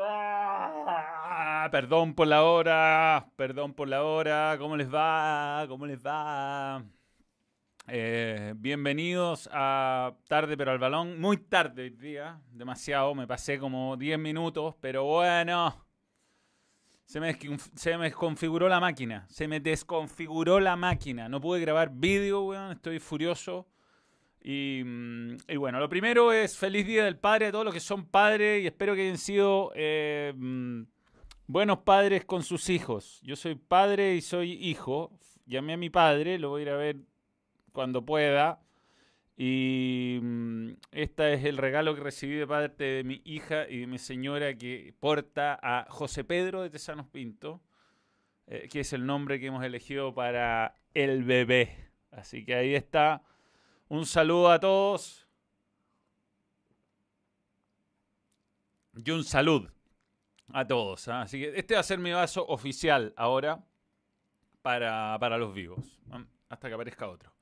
[0.00, 4.56] Ah, perdón por la hora, perdón por la hora.
[4.58, 5.64] ¿Cómo les va?
[5.68, 6.82] ¿Cómo les va?
[7.88, 11.20] Eh, bienvenidos a Tarde pero al balón.
[11.20, 13.14] Muy tarde hoy día, demasiado.
[13.14, 15.84] Me pasé como 10 minutos, pero bueno.
[17.04, 17.34] Se me,
[18.04, 19.26] desconfiguró la máquina.
[19.28, 21.28] Se me desconfiguró la máquina.
[21.28, 22.72] No pude grabar vídeo.
[22.72, 23.66] Estoy furioso.
[24.44, 28.06] Mm, y, bueno, lo primero es feliz día del padre a todos los que son
[28.06, 30.82] padres y espero que hayan sido eh, mm,
[31.46, 33.20] buenos padres con sus hijos.
[33.22, 35.12] Yo soy padre y soy hijo.
[35.46, 36.96] Llamé a mi padre, lo voy a ir a ver
[37.72, 38.60] cuando pueda.
[39.36, 40.20] Y
[40.90, 44.54] este es el regalo que recibí de parte de mi hija y de mi señora
[44.54, 47.60] que porta a José Pedro de Tesanos Pinto,
[48.46, 51.90] eh, que es el nombre que hemos elegido para el bebé.
[52.10, 53.22] Así que ahí está
[53.92, 55.26] un saludo a todos.
[59.04, 59.68] Y un salud
[60.48, 61.08] a todos.
[61.08, 61.22] ¿ah?
[61.22, 63.62] Así que este va a ser mi vaso oficial ahora
[64.62, 66.00] para, para los vivos.
[66.48, 67.34] Hasta que aparezca otro.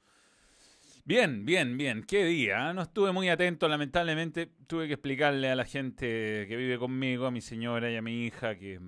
[1.04, 2.02] Bien, bien, bien.
[2.02, 2.68] Qué día.
[2.68, 2.74] ¿ah?
[2.74, 4.50] No estuve muy atento, lamentablemente.
[4.66, 8.26] Tuve que explicarle a la gente que vive conmigo, a mi señora y a mi
[8.26, 8.80] hija, que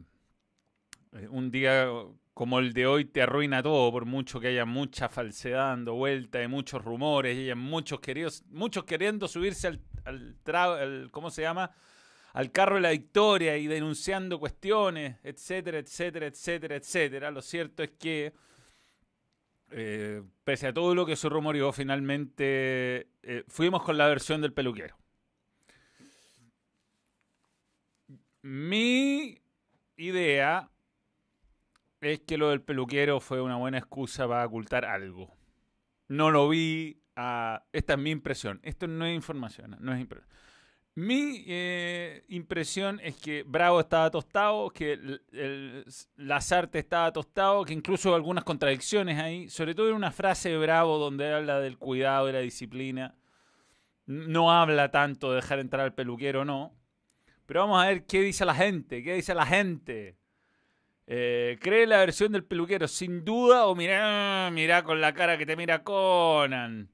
[1.13, 1.89] eh, un día
[2.35, 6.39] como el de hoy te arruina todo, por mucho que haya mucha falsedad dando vuelta,
[6.39, 11.71] de muchos rumores, y haya muchos queridos, muchos queriendo subirse al, al, ¿cómo se llama?
[12.33, 17.31] al carro de la victoria y denunciando cuestiones, etcétera, etcétera, etcétera, etcétera.
[17.31, 18.33] Lo cierto es que,
[19.71, 24.53] eh, pese a todo lo que se rumoreó, finalmente eh, fuimos con la versión del
[24.53, 24.97] peluquero.
[28.43, 29.39] Mi
[29.97, 30.72] idea
[32.03, 35.35] es que lo del peluquero fue una buena excusa para ocultar algo.
[36.09, 37.01] No lo vi.
[37.73, 38.61] esta es mi impresión.
[38.63, 40.07] Esto no es información, no es.
[40.95, 45.87] Mi eh, impresión es que Bravo estaba tostado, que el,
[46.17, 50.99] Lazarte estaba tostado, que incluso algunas contradicciones ahí, sobre todo en una frase de Bravo
[50.99, 53.17] donde habla del cuidado y la disciplina.
[54.07, 56.75] No habla tanto de dejar entrar al peluquero, no.
[57.47, 60.19] Pero vamos a ver qué dice la gente, qué dice la gente.
[61.07, 65.47] Eh, ¿Cree la versión del peluquero sin duda o mira, mira con la cara que
[65.47, 66.91] te mira Conan?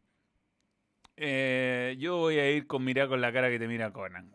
[1.17, 4.33] Eh, yo voy a ir con mira con la cara que te mira Conan,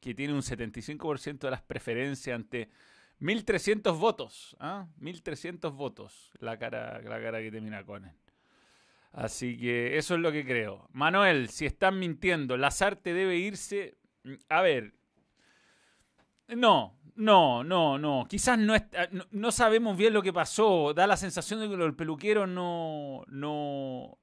[0.00, 2.70] que tiene un 75% de las preferencias ante
[3.18, 4.86] 1300 votos, ¿ah?
[4.96, 8.16] 1300 votos la cara, la cara que te mira Conan.
[9.12, 10.88] Así que eso es lo que creo.
[10.92, 13.98] Manuel, si están mintiendo, Lazarte debe irse.
[14.48, 14.94] A ver,
[16.56, 18.26] no, no, no, no.
[18.28, 18.74] Quizás no,
[19.30, 20.92] no, sabemos bien lo que pasó.
[20.94, 24.18] Da la sensación de que el peluquero no, no,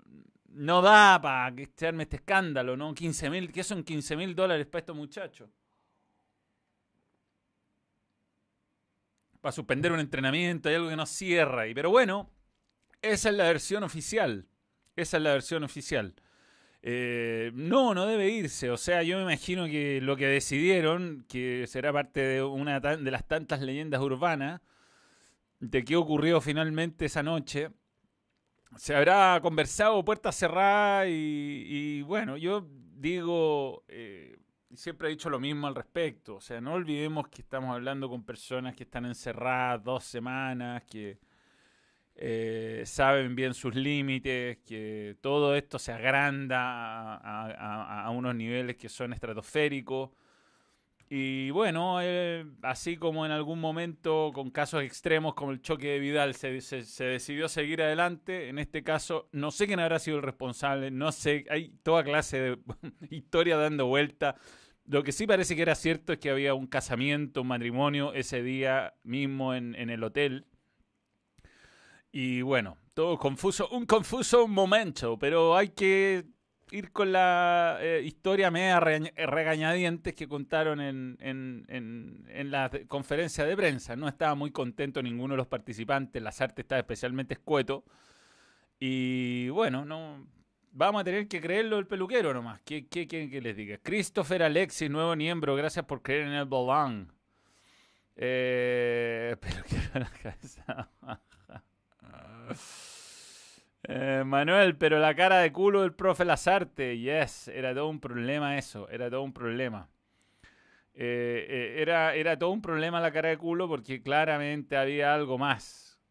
[0.49, 2.93] no da para que se arme este escándalo, ¿no?
[2.93, 5.49] 15 mil, ¿qué son 15 mil dólares para estos muchachos?
[9.41, 11.73] Para suspender un entrenamiento, hay algo que no cierra ahí.
[11.73, 12.29] Pero bueno,
[13.01, 14.47] esa es la versión oficial.
[14.95, 16.15] Esa es la versión oficial.
[16.81, 18.69] Eh, no, no debe irse.
[18.69, 23.11] O sea, yo me imagino que lo que decidieron, que será parte de una de
[23.11, 24.61] las tantas leyendas urbanas,
[25.59, 27.71] de qué ocurrió finalmente esa noche,
[28.75, 34.37] se habrá conversado puertas cerradas y, bueno, yo digo, eh,
[34.75, 36.35] siempre he dicho lo mismo al respecto.
[36.35, 41.19] O sea, no olvidemos que estamos hablando con personas que están encerradas dos semanas, que
[42.19, 49.13] eh, saben bien sus límites, que todo esto se agranda a, unos niveles que son
[49.13, 50.09] estratosféricos.
[51.09, 55.99] Y bueno, eh, así como en algún momento con casos extremos como el choque de
[55.99, 60.91] Vidal se, decidió seguir adelante, en este caso no sé quién habrá sido el responsable,
[60.91, 62.57] no sé, hay toda clase de
[63.09, 64.35] historia dando vuelta.
[64.85, 68.41] Lo que sí parece que era cierto es que había un casamiento, un matrimonio ese
[68.41, 70.45] día mismo en el hotel
[72.11, 76.25] y bueno, todo confuso, un confuso momento, pero hay que
[76.71, 83.95] ir con la eh, historia media regañadientes que contaron en, en, la conferencia de prensa.
[83.95, 87.85] No estaba muy contento ninguno de los participantes, las artes estaba especialmente escueto.
[88.79, 90.27] Y bueno, no
[90.71, 92.61] vamos a tener que creerlo el peluquero nomás.
[92.61, 93.77] ¿Qué, quieren que les diga?
[93.77, 97.11] Christopher Alexis, nuevo miembro, gracias por creer en el bolán.
[98.15, 99.63] Eh, pero
[99.93, 100.89] la cabeza.
[103.89, 108.57] Eh, Manuel, pero la cara de culo del profe Lazarte, yes, era todo un problema
[108.57, 109.87] eso, era todo un problema.
[110.93, 115.37] Eh, eh, era, era todo un problema la cara de culo porque claramente había algo
[115.37, 116.01] más.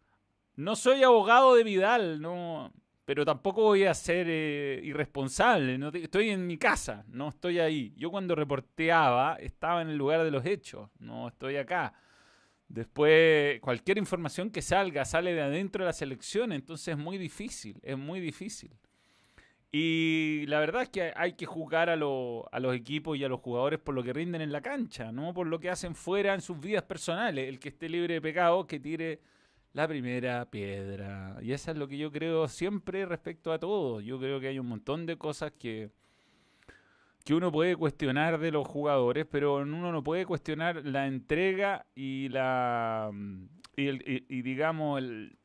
[0.54, 2.72] No soy abogado de Vidal, no,
[3.04, 4.28] pero tampoco voy a ser
[4.82, 5.78] irresponsable.
[6.02, 7.92] Estoy en mi casa, no estoy ahí.
[7.96, 11.92] Yo cuando reporteaba estaba en el lugar de los hechos, no estoy acá.
[12.68, 17.78] Después, cualquier información que salga sale de adentro de la selección, entonces es muy difícil,
[17.82, 18.72] es muy difícil.
[19.70, 23.40] Y la verdad es que hay que juzgar a, a los equipos y a los
[23.40, 26.40] jugadores por lo que rinden en la cancha, no por lo que hacen fuera en
[26.40, 27.48] sus vidas personales.
[27.48, 29.20] El que esté libre de pecado, que tire
[29.72, 31.36] la primera piedra.
[31.42, 34.00] Y eso es lo que yo creo siempre respecto a todo.
[34.00, 35.90] Yo creo que hay un montón de cosas que,
[37.26, 42.28] que uno puede cuestionar de los jugadores, pero uno no puede cuestionar la entrega y
[42.28, 43.10] la
[43.76, 45.36] y, digamos el,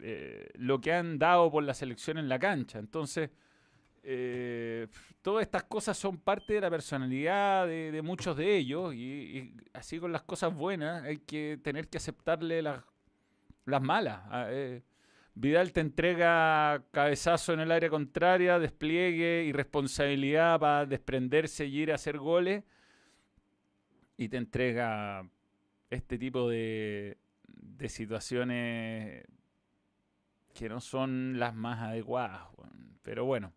[0.00, 2.78] eh, lo que han dado por la selección en la cancha.
[2.78, 3.30] Entonces,
[4.02, 4.88] eh,
[5.22, 10.00] todas estas cosas son parte de la personalidad de, muchos de ellos y, y, así
[10.00, 12.82] con las cosas buenas hay que tener que aceptarle las
[13.68, 14.20] las malas.
[14.30, 14.82] Ah, eh,
[15.40, 21.92] Vidal te entrega cabezazo en el área contraria, despliegue y responsabilidad para desprenderse y ir
[21.92, 22.64] a hacer goles.
[24.16, 25.30] Y te entrega
[25.90, 27.18] este tipo de,
[27.86, 29.26] situaciones
[30.54, 32.48] que no son las más adecuadas.
[33.02, 33.52] Pero bueno,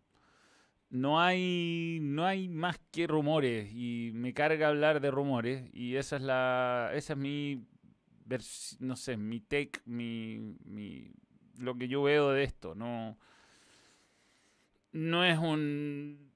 [0.88, 6.14] no hay, no hay más que rumores y me carga hablar de rumores y esa
[6.14, 7.66] es la, esa es mi
[8.80, 10.56] no sé, mi take, mi,
[11.58, 12.74] lo que yo veo de esto.
[12.74, 13.16] No,
[14.92, 16.30] no es un...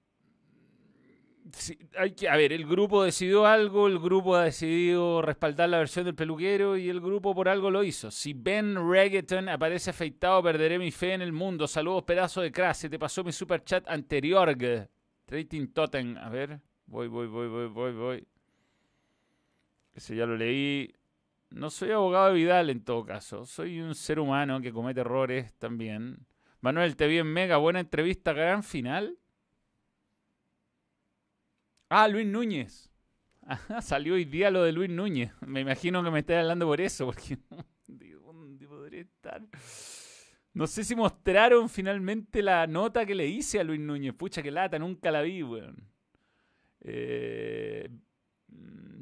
[1.98, 6.04] hay que, a ver, el grupo decidió algo, el grupo ha decidido respaldar la versión
[6.04, 8.10] del peluquero y el grupo por algo lo hizo.
[8.10, 11.66] Si Ben Reggaeton aparece afeitado, perderé mi fe en el mundo.
[11.66, 12.88] Saludos, pedazo de crase.
[12.88, 14.56] Te pasó mi super chat anterior.
[15.26, 16.16] Trading Totem.
[16.18, 18.26] A ver, voy, voy, voy, voy, voy, voy.
[19.94, 20.92] Ese ya lo leí.
[21.50, 23.46] No soy abogado de Vidal en todo caso.
[23.46, 26.26] Soy un ser humano que comete errores también.
[26.60, 27.56] Manuel, te vi en Mega.
[27.56, 29.18] Buena entrevista, gran final.
[31.88, 32.90] Ah, Luis Núñez.
[33.80, 35.32] salió hoy día lo de Luis Núñez.
[35.46, 37.38] Me imagino que me esté hablando por eso, porque
[37.86, 39.42] ¿dónde podría estar?
[40.52, 44.14] No sé si mostraron finalmente la nota que le hice a Luis Núñez.
[44.14, 45.76] Pucha, que lata, nunca la vi, weón.
[46.80, 47.88] Eh,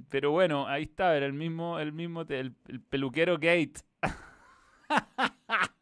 [0.09, 2.53] pero bueno, ahí está, era el mismo, el mismo, el,
[2.89, 3.81] peluquero Gate.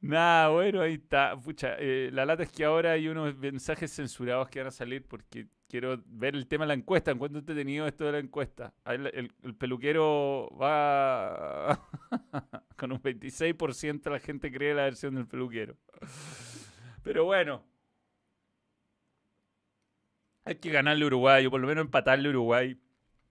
[0.00, 1.36] Nada, bueno, ahí está.
[1.36, 5.06] Pucha, eh, la lata es que ahora hay unos mensajes censurados que van a salir
[5.06, 7.10] porque quiero ver el tema de la encuesta.
[7.10, 8.72] ¿En cuánto he tenido esto de la encuesta?
[8.86, 9.06] El,
[9.42, 11.78] el peluquero va
[12.76, 15.76] con un 26% la gente cree la versión del peluquero.
[17.02, 17.62] Pero bueno,
[20.44, 22.78] hay que ganarle a Uruguay, o por lo menos empatarle a Uruguay.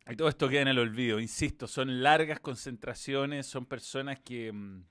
[0.09, 1.19] Y todo esto queda en el olvido.
[1.19, 4.83] Insisto, son largas concentraciones, son personas que, mm,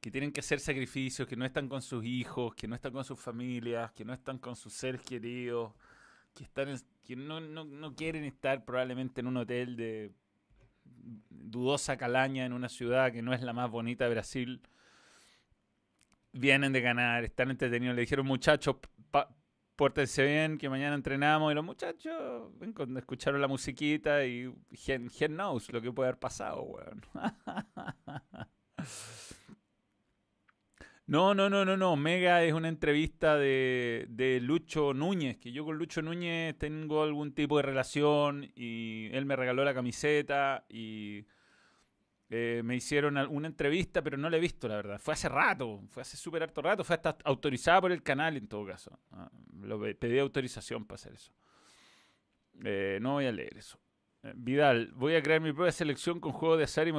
[0.00, 3.04] que tienen que hacer sacrificios, que no están con sus hijos, que no están con
[3.04, 5.72] sus familias, que no están con sus seres queridos,
[6.34, 10.12] que, están que no, no, no quieren estar probablemente en un hotel de
[11.30, 14.60] dudosa calaña en una ciudad que no es la más bonita de Brasil.
[16.32, 17.96] Vienen de ganar, están entretenidos.
[17.96, 18.76] Le dijeron, muchachos,
[19.78, 21.52] pórtense bien, que mañana entrenamos.
[21.52, 26.62] Y los muchachos cuando escucharon la musiquita y gen, knows lo que puede haber pasado,
[26.62, 27.00] weón.
[31.06, 31.96] No, no, no, no, no.
[31.96, 37.32] Mega es una entrevista de, de, Lucho Núñez, que yo con Lucho Núñez tengo algún
[37.32, 41.24] tipo de relación y él me regaló la camiseta y
[42.30, 44.98] eh, me hicieron una entrevista, pero no la he visto, la verdad.
[44.98, 48.46] Fue hace rato, fue hace súper harto rato, fue hasta autorizada por el canal en
[48.46, 48.98] todo caso.
[49.12, 49.30] Ah,
[49.98, 51.32] pedí autorización para hacer eso.
[52.64, 53.78] Eh, no voy a leer eso.
[54.22, 56.92] Eh, Vidal, voy a crear mi propia selección con juego de azar y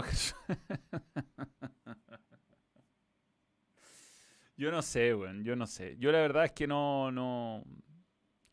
[4.57, 5.95] Yo no sé, weón, yo no sé.
[6.00, 7.63] Yo la verdad es que no, no,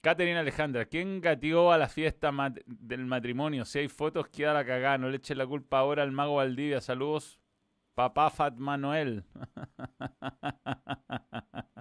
[0.01, 2.33] Caterina Alejandra, ¿quién gateó a la fiesta
[2.67, 3.65] del matrimonio?
[3.65, 4.99] Si hay fotos, queda la cagada.
[4.99, 6.81] No le eche la culpa ahora al mago Valdivia.
[6.81, 7.41] Saludos,
[7.95, 9.25] papá Fat Manuel.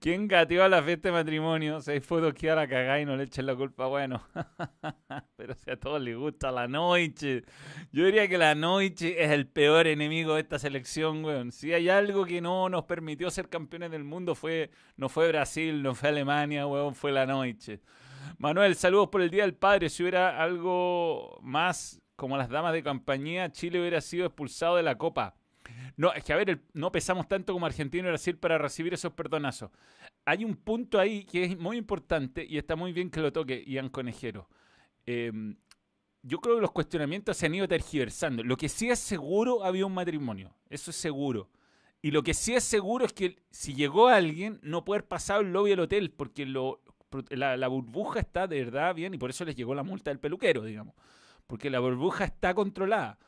[0.00, 1.78] ¿Quién gateó a la fiesta de matrimonio?
[1.86, 3.86] Hay fotos, queda la cagada y no le echen la culpa.
[3.86, 4.22] Bueno,
[5.36, 7.44] pero si a todos les gusta la noche.
[7.92, 11.52] Yo diría que la noche es el peor enemigo de esta selección, weón.
[11.52, 15.82] Si hay algo que no nos permitió ser campeones del mundo, fue no fue Brasil,
[15.82, 17.80] no fue Alemania, weón, fue la noche.
[18.38, 19.88] Manuel, saludos por el Día del Padre.
[19.88, 24.96] Si hubiera algo más como las damas de compañía, Chile hubiera sido expulsado de la
[24.96, 25.34] Copa.
[25.96, 29.12] No, es que a ver, no pesamos tanto como Argentina y Brasil para recibir esos
[29.12, 29.70] perdonazos.
[30.24, 33.64] Hay un punto ahí que es muy importante y está muy bien que lo toque
[33.66, 34.48] Ian Conejero.
[35.06, 35.56] Em,
[36.22, 38.42] yo creo que los cuestionamientos se han ido tergiversando.
[38.42, 40.54] Lo que sí es seguro, había un matrimonio.
[40.68, 41.50] Eso es seguro.
[42.02, 45.40] Y lo que sí es seguro es que si llegó alguien, no puede haber pasado
[45.40, 46.82] el lobby del hotel, porque lo,
[47.30, 50.18] la, la, burbuja está de verdad bien y por eso les llegó la multa del
[50.18, 50.94] peluquero, digamos.
[51.46, 53.18] Porque la burbuja está controlada.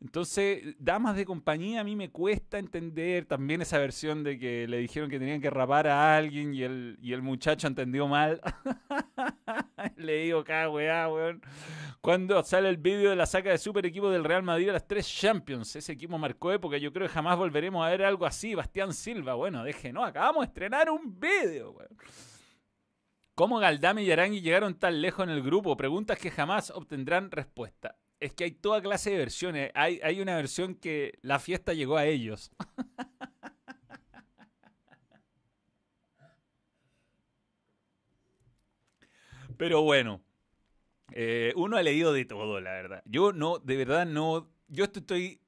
[0.00, 4.76] Entonces, damas de compañía, a mí me cuesta entender también esa versión de que le
[4.78, 8.40] dijeron que tenían que rapar a alguien y el, muchacho entendió mal.
[9.96, 11.40] le digo, acá, weá, weón.
[12.02, 14.86] Cuando sale el vídeo de la saca de super equipo del Real Madrid a las
[14.86, 16.76] tres Champions, ese equipo marcó época.
[16.76, 18.54] Yo creo que jamás volveremos a ver algo así.
[18.54, 21.96] Bastián Silva, bueno, deje, no, acabamos de estrenar un vídeo, weón.
[23.34, 25.76] ¿Cómo Galdame y Arangui llegaron tan lejos en el grupo?
[25.76, 29.70] Preguntas que jamás obtendrán respuesta es que hay toda clase de versiones.
[29.74, 32.50] Hay, hay una versión que la fiesta llegó a ellos.
[39.56, 40.22] Pero bueno,
[41.12, 43.02] eh, uno ha leído de todo, la verdad.
[43.06, 44.50] Yo no, de verdad no.
[44.68, 45.40] Yo estoy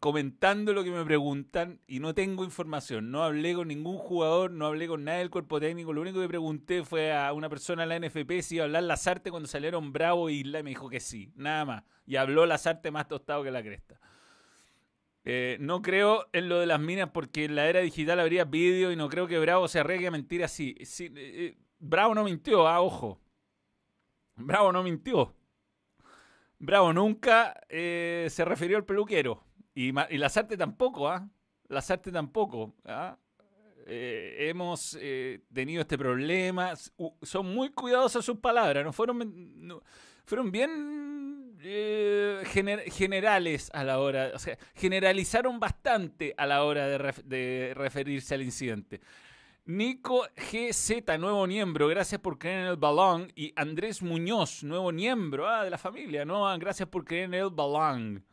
[0.00, 3.10] comentando lo que me preguntan y no tengo información.
[3.10, 5.92] No hablé con ningún jugador, no hablé con nadie del cuerpo técnico.
[5.92, 8.84] Lo único que pregunté fue a una persona en la NFP si iba a hablar
[8.84, 11.84] Lazarte cuando salieron Bravo y Isla y me dijo que sí, nada más.
[12.06, 14.00] Y habló Lazarte más tostado que la cresta.
[15.24, 18.90] Eh, no creo en lo de las minas porque en la era digital habría vídeo
[18.92, 20.74] y no creo que Bravo se arregle a mentir así.
[20.78, 23.20] Eh, eh, Bravo no mintió, ah, ojo.
[24.36, 25.34] Bravo no mintió.
[26.58, 29.47] Bravo nunca se refirió al peluquero.
[29.74, 31.28] Y, y Lazarte tampoco, ¿ah?
[31.68, 32.74] Lazarte tampoco.
[32.84, 33.16] ¿ah?
[33.86, 36.74] Eh, hemos eh, tenido este problema.
[37.22, 38.84] son muy cuidadosos sus palabras.
[38.84, 39.82] No fueron,
[40.24, 42.42] fueron bien eh,
[42.90, 44.32] generales a la hora.
[44.74, 49.00] Generalizaron bastante a la hora de, referirse al incidente.
[49.64, 53.32] Nico GZ, nuevo miembro, gracias por creer en el balón.
[53.34, 56.58] Y Andrés Muñoz, nuevo miembro ah, de la familia, ¿no?
[56.58, 58.24] Gracias por creer en el balón.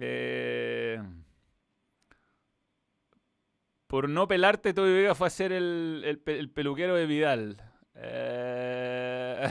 [0.00, 1.00] Eh,
[3.86, 6.20] por no pelarte, Toby Vega fue a ser el,
[6.52, 7.62] peluquero de Vidal.
[7.94, 9.48] Eh,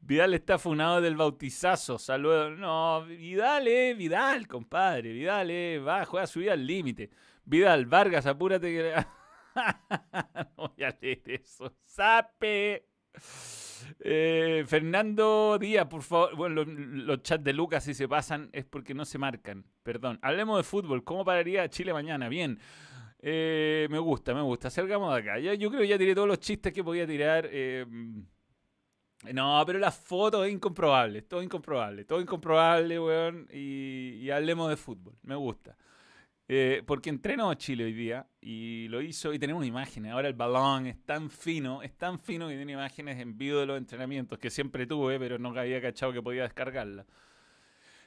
[0.00, 2.00] Vidal está funado del bautizazo.
[2.00, 2.58] Saludos.
[2.58, 5.12] No, Vidal, eh, Vidal, compadre.
[5.12, 7.10] Vidal, eh, va, juega su vida al límite.
[7.44, 8.92] Vidal, Vargas, apúrate que.
[9.54, 9.56] no
[10.56, 11.72] voy a leer eso.
[11.84, 12.88] ¡Sape!
[14.00, 16.36] Eh, Fernando Díaz, por favor.
[16.36, 19.64] Bueno, los, chats de Lucas, si se pasan, es porque no se marcan.
[19.82, 20.18] Perdón.
[20.22, 21.04] Hablemos de fútbol.
[21.04, 22.28] ¿Cómo pararía Chile mañana?
[22.28, 22.58] Bien.
[23.20, 24.70] Eh, me gusta, me gusta.
[24.70, 25.38] Salgamos de acá.
[25.38, 27.48] yo creo que ya tiré todos los chistes que podía tirar.
[27.50, 27.86] Eh,
[29.32, 31.22] no, pero las fotos es incomprobable.
[31.22, 32.04] Todo incomprobable.
[32.04, 33.48] Todo incomprobable, weón.
[33.52, 35.14] y hablemos de fútbol.
[35.22, 35.76] Me gusta.
[36.48, 40.06] Eh, porque entrenó Chile hoy día y lo hizo y tenemos imagen.
[40.06, 43.66] Ahora el balón es tan fino, es tan fino que tiene imágenes en vivo de
[43.66, 47.04] los entrenamientos que siempre tuve, pero no había cachado que podía descargarla.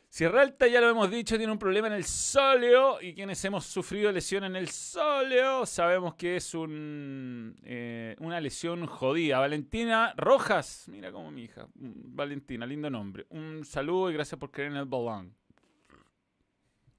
[0.08, 3.65] Sierra Alta, ya lo hemos dicho, tiene un problema en el sóleo y quienes hemos
[3.65, 9.38] sufrido lesión en el sóleo sabemos que es eh, una lesión jodida.
[9.38, 13.27] Valentina Rojas, mira como mi hija, mm, Valentina, lindo nombre.
[13.29, 15.36] Un saludo y gracias por creer en el balón.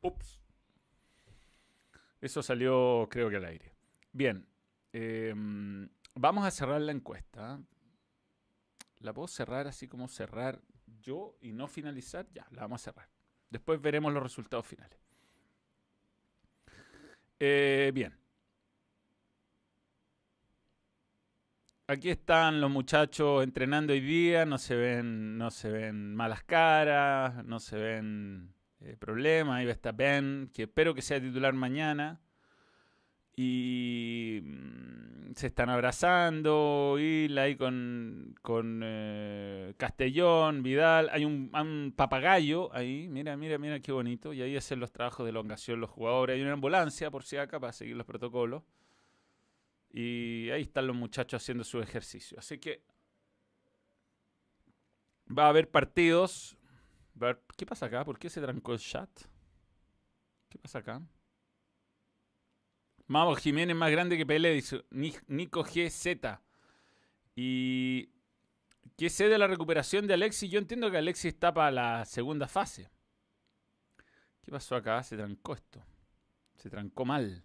[0.03, 0.41] Ups.
[2.21, 3.73] Eso salió, creo que al aire.
[4.12, 4.47] Bien,
[4.93, 7.61] em, vamos a cerrar la encuesta.
[8.99, 10.61] La puedo cerrar así como cerrar
[11.00, 12.27] yo y no finalizar.
[12.33, 13.09] Ya, la vamos a cerrar.
[13.49, 14.99] Después veremos los resultados finales.
[17.39, 18.15] Eh, bien.
[21.87, 27.45] Aquí están los muchachos entrenando hoy día, no se ven, no se ven malas caras,
[27.45, 29.57] no se ven eh, problema.
[29.57, 32.21] Ahí está Ben, que espero que sea titular mañana.
[33.37, 41.09] Y mm, se están abrazando, Isla ahí con, con eh, Castellón, Vidal.
[41.13, 44.33] Hay un, papagayo ahí, mira, mira, mira qué bonito.
[44.33, 46.37] Y ahí hacen los trabajos de elongación los jugadores.
[46.37, 48.63] Hay una ambulancia por si acá para seguir los protocolos.
[49.93, 52.39] Y ahí están los muchachos haciendo su ejercicio.
[52.39, 52.83] Así que
[55.27, 56.57] va a haber partidos
[57.57, 58.05] ¿Qué pasa acá?
[58.05, 59.11] ¿Por qué se trancó el chat?
[60.49, 61.03] ¿Qué pasa acá?
[63.07, 66.07] Mavo Jiménez más grande que Pelé, dice Nico GZ.
[67.35, 68.09] Y
[68.97, 70.50] ¿qué sé de la recuperación de Alexis?
[70.50, 72.91] Yo entiendo que Alexis está para la segunda fase.
[74.43, 75.03] ¿Qué pasó acá?
[75.03, 75.83] Se trancó esto.
[76.57, 77.43] Se trancó mal.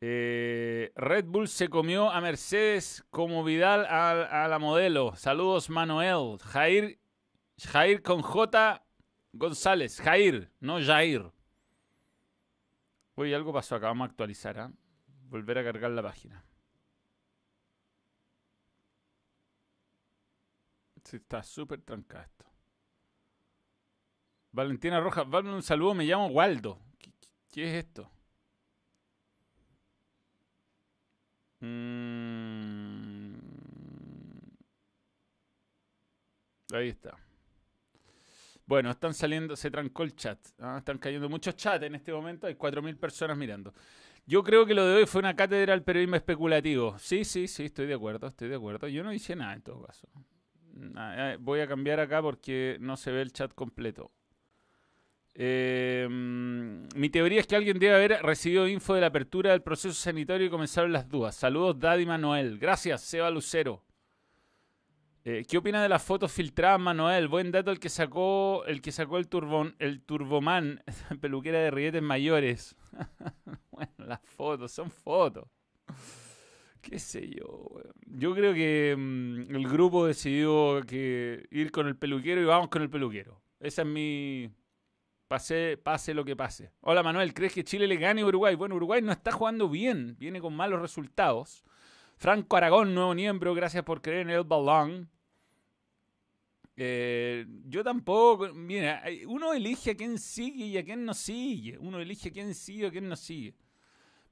[0.00, 5.14] Eh, Red Bull se comió a Mercedes como Vidal a, a la modelo.
[5.16, 6.38] Saludos, Manuel.
[6.40, 6.98] Jair
[7.58, 8.84] Jair con J.
[9.32, 10.00] González.
[10.00, 11.32] Jair, no Jair.
[13.16, 13.88] Oye, algo pasó acá.
[13.88, 14.58] Vamos a actualizar.
[14.58, 14.72] ¿ah?
[15.28, 16.44] Volver a cargar la página.
[21.04, 22.46] Sí, está súper trancado esto.
[24.52, 26.78] Valentina Rojas, un saludo, me llamo Waldo.
[27.50, 28.10] ¿Qué, es esto?
[31.60, 33.34] Mm.
[36.72, 37.23] Ahí está.
[38.66, 40.38] Bueno, están saliendo, se trancó el chat.
[40.58, 40.76] ¿ah?
[40.78, 42.46] Están cayendo muchos chats en este momento.
[42.46, 43.74] Hay 4.000 personas mirando.
[44.26, 46.98] Yo creo que lo de hoy fue una cátedra del periodismo especulativo.
[46.98, 48.88] Sí, sí, sí, estoy de acuerdo, estoy de acuerdo.
[48.88, 50.08] Yo no hice nada en todo caso.
[50.96, 54.10] Eh, voy a cambiar acá porque no se ve el chat completo.
[55.34, 59.94] Eh, mi teoría es que alguien debe haber recibido info de la apertura del proceso
[59.94, 61.34] sanitario y comenzaron las dudas.
[61.34, 62.58] Saludos, Daddy Manuel.
[62.58, 63.82] Gracias, Seba Lucero.
[65.26, 67.28] Eh, ¿Qué opina de las fotos filtradas, Manuel?
[67.28, 70.82] Buen dato el que sacó el que sacó el turbón, el Turboman,
[71.22, 72.76] peluquera de rietes mayores.
[73.70, 75.48] bueno, las fotos, son fotos.
[76.82, 77.70] Qué sé yo,
[78.04, 82.82] Yo creo que mm, el grupo decidió que ir con el peluquero y vamos con
[82.82, 83.40] el peluquero.
[83.60, 84.50] Esa es mi.
[85.26, 86.70] Pase, pase lo que pase.
[86.82, 88.56] Hola Manuel, ¿crees que Chile le gane a Uruguay?
[88.56, 91.64] Bueno, Uruguay no está jugando bien, viene con malos resultados.
[92.18, 95.13] Franco Aragón, nuevo miembro, gracias por creer en el balón.
[96.76, 101.78] Eh, yo tampoco, mira, uno elige a quién sigue y a quién no sigue.
[101.78, 103.54] Uno elige a quién sigue y a quién no sigue.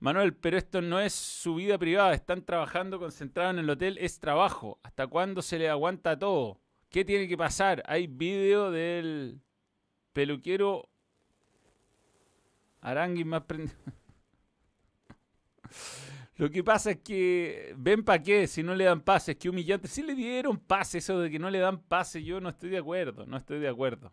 [0.00, 2.12] Manuel, pero esto no es su vida privada.
[2.12, 3.98] Están trabajando concentrados en el hotel.
[3.98, 4.80] Es trabajo.
[4.82, 6.60] ¿Hasta cuándo se le aguanta todo?
[6.90, 7.82] ¿Qué tiene que pasar?
[7.86, 9.40] Hay vídeo del
[10.12, 10.88] peluquero
[12.80, 13.78] Arangui más prendido.
[16.42, 19.86] Lo que pasa es que ven para qué si no le dan pases, que humillante.
[19.86, 22.78] Si le dieron pases, eso de que no le dan pases, yo no estoy de
[22.78, 24.12] acuerdo, no estoy de acuerdo.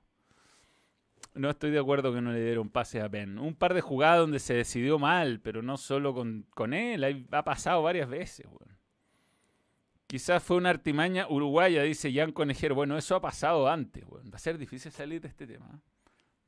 [1.33, 3.39] No estoy de acuerdo que no le dieron pases a Penn.
[3.39, 7.43] Un par de jugadas donde se decidió mal, pero no solo con, con él, ha
[7.43, 8.45] pasado varias veces.
[10.05, 12.75] Quizás fue una artimaña uruguaya, dice Jan Conejero.
[12.75, 14.05] Bueno, eso ha pasado antes.
[14.05, 15.67] Va a ser difícil salir de este tema.
[15.73, 15.98] ¿eh?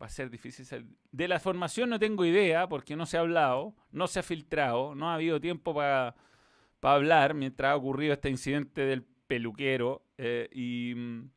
[0.02, 0.88] Va a ser difícil salir.
[1.12, 4.96] De la formación no tengo idea, porque no se ha hablado, no se ha filtrado,
[4.96, 6.16] no ha habido tiempo para
[6.82, 10.04] hablar mientras ha ocurrido este incidente del peluquero.
[10.18, 11.30] Eh, y mm,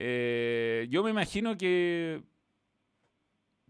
[0.00, 2.22] eh, yo me imagino que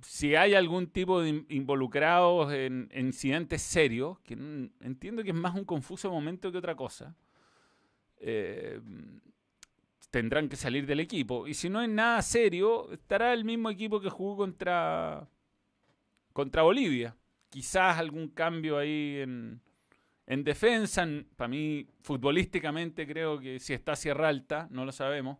[0.00, 4.34] si hay algún tipo de involucrados en, incidentes serios, que
[4.80, 7.14] entiendo que es más un confuso momento que otra cosa,
[8.16, 8.80] eh,
[10.12, 11.48] tendrán que salir del equipo.
[11.48, 15.26] Y si no es nada serio, estará el mismo equipo que jugó contra,
[16.34, 17.16] contra Bolivia.
[17.48, 19.62] Quizás algún cambio ahí en,
[20.26, 21.08] en defensa.
[21.34, 25.38] Para mí, futbolísticamente, creo que si está Sierra Alta, no lo sabemos.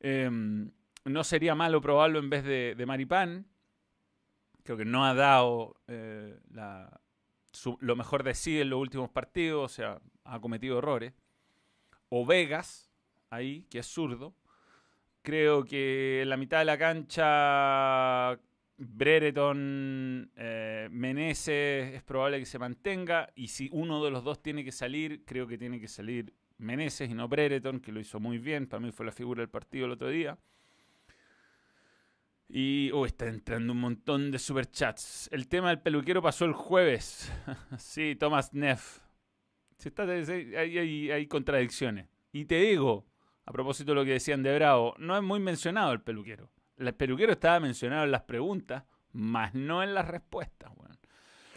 [0.00, 0.30] Eh,
[1.04, 3.46] no sería malo probarlo en vez de, Maripán.
[4.62, 6.38] Creo que no ha dado eh,
[7.80, 11.12] lo mejor de sí en los últimos partidos, o sea, ha cometido errores.
[12.10, 12.92] O Vegas,
[13.30, 14.34] ahí, que es zurdo.
[15.22, 18.38] Creo que en la mitad de la cancha
[18.76, 20.88] Brereton, eh,
[21.94, 23.30] es probable que se mantenga.
[23.34, 27.10] Y si uno de los dos tiene que salir, creo que tiene que salir Meneses
[27.10, 28.66] y no Brereton, que lo hizo muy bien.
[28.66, 30.38] Para mí fue la figura del partido el otro día.
[32.48, 35.28] Y oh, está entrando un montón de superchats.
[35.30, 37.30] El tema del peluquero pasó el jueves.
[37.78, 39.09] sí, Thomas Neff.
[39.88, 42.06] Está, hay, hay, contradicciones.
[42.32, 43.06] Y te digo,
[43.46, 46.50] a propósito de lo que decían de Bravo, no es muy mencionado el peluquero.
[46.76, 50.70] El peluquero estaba mencionado en las preguntas, más no en las respuestas.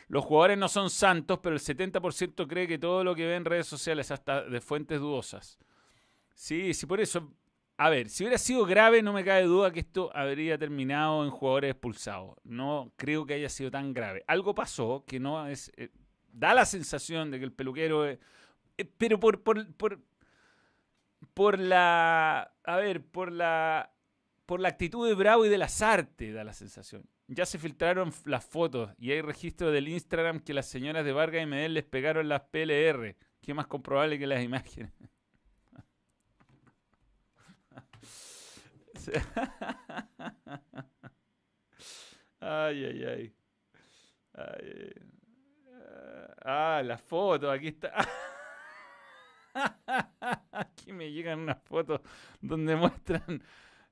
[0.07, 3.45] Los jugadores no son santos, pero el 70% cree que todo lo que ve en
[3.45, 5.57] redes sociales, hasta de fuentes dudosas.
[6.35, 7.33] Sí, sí, por eso
[7.77, 11.31] a ver, si hubiera sido grave, no me cabe duda que esto habría terminado en
[11.31, 12.37] jugadores expulsados.
[12.43, 14.23] No creo que haya sido tan grave.
[14.27, 15.71] Algo pasó que no es.
[16.33, 18.05] Eh, da la sensación de que el peluquero.
[18.07, 18.19] Eh,
[18.97, 19.99] pero por, por, por,
[21.33, 22.53] por la.
[22.63, 23.91] A ver, por la.
[24.45, 27.07] Por la actitud de Bravo y de las artes, da la sensación.
[27.27, 31.43] Ya se filtraron las fotos y hay registro del Instagram que las señoras de Vargas
[31.43, 33.15] y Medel les pegaron las PLR.
[33.41, 34.91] ¿Qué más comprobable que las imágenes?
[42.41, 43.33] ay, ay, ay,
[46.43, 47.93] Ah, la foto, aquí está.
[50.51, 52.01] aquí me llegan unas fotos
[52.41, 53.43] donde muestran.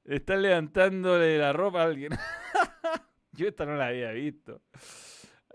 [0.04, 2.12] Están levantándole la ropa a alguien.
[3.34, 4.62] Yo esta no la había visto.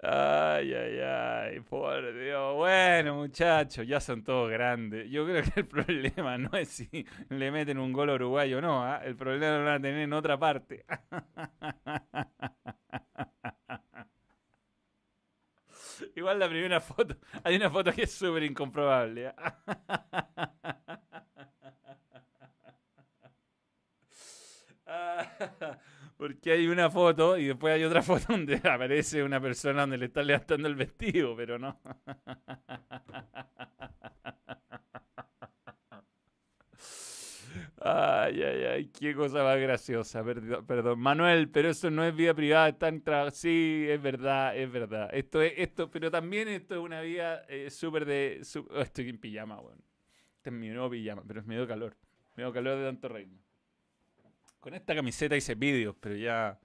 [0.02, 2.54] Ay, ay, ay, por Dios.
[2.54, 5.10] Bueno, muchachos, ya son todos grandes.
[5.10, 8.60] Yo creo que el problema no es si le meten un gol a Uruguay o
[8.60, 8.84] no.
[8.84, 9.00] ¿ah?
[9.04, 10.84] El problema lo van a tener en otra parte.
[16.14, 19.34] Igual la primera foto, hay una foto que es súper incomprobable.
[24.86, 25.78] ¿ah?
[26.42, 30.06] que hay una foto y después hay otra foto donde aparece una persona donde le
[30.06, 31.78] está levantando el vestido, pero no.
[37.88, 42.68] Ay, ay, ay, qué cosa más graciosa, perdón, Manuel, pero eso no es vida privada,
[42.68, 45.08] están Sí, es verdad, es verdad.
[45.12, 48.42] Esto es, esto, pero también esto es una vida eh, súper de.
[48.70, 49.80] Oh, estoy en pijama, bueno.
[50.36, 51.96] Este es mi nuevo pijama, pero es medio calor.
[52.34, 53.38] Medio calor de tanto reino.
[54.58, 56.58] Con esta camiseta hice vídeos, pero ya,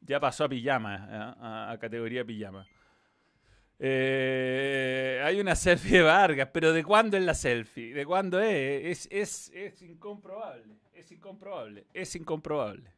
[0.00, 2.66] ya pasó a pijama, a categoría pijama.
[3.82, 7.94] Eh, hay una selfie de Vargas, pero ¿de cuándo es la selfie?
[7.94, 9.08] ¿De cuándo es?
[9.10, 10.76] Es, es, incomprobable.
[10.92, 11.86] Es incomprobable.
[11.94, 12.92] Es incomprobable.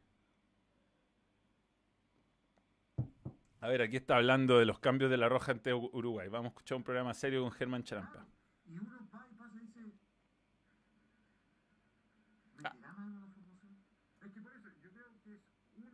[3.61, 6.27] A ver, aquí está hablando de los cambios de la roja ante Uruguay.
[6.27, 8.25] Vamos a escuchar un programa serio con Germán Charampa.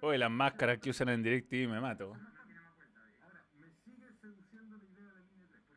[0.01, 2.15] Oye, las máscaras que usan en DirecTV me mato.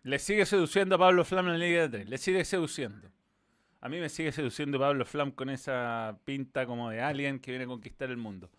[0.04, 2.08] Le sigue seduciendo a Pablo Flam en la Liga de 3.
[2.08, 3.08] Le sigue seduciendo.
[3.80, 7.64] A mí me sigue seduciendo Pablo Flam con esa pinta como de alien que viene
[7.64, 8.50] a conquistar el mundo.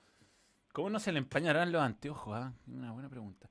[0.71, 2.35] ¿Cómo no se le empañarán los anteojos?
[2.35, 2.53] Ah?
[2.67, 3.49] Una buena pregunta.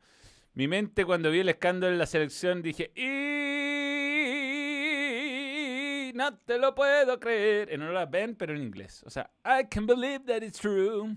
[0.55, 3.03] Mi mente cuando vi el escándalo en la selección dije, y
[6.15, 7.73] no te lo puedo creer.
[7.73, 9.03] En honor Ben, pero en inglés.
[9.07, 11.15] O sea, I can believe that it's true.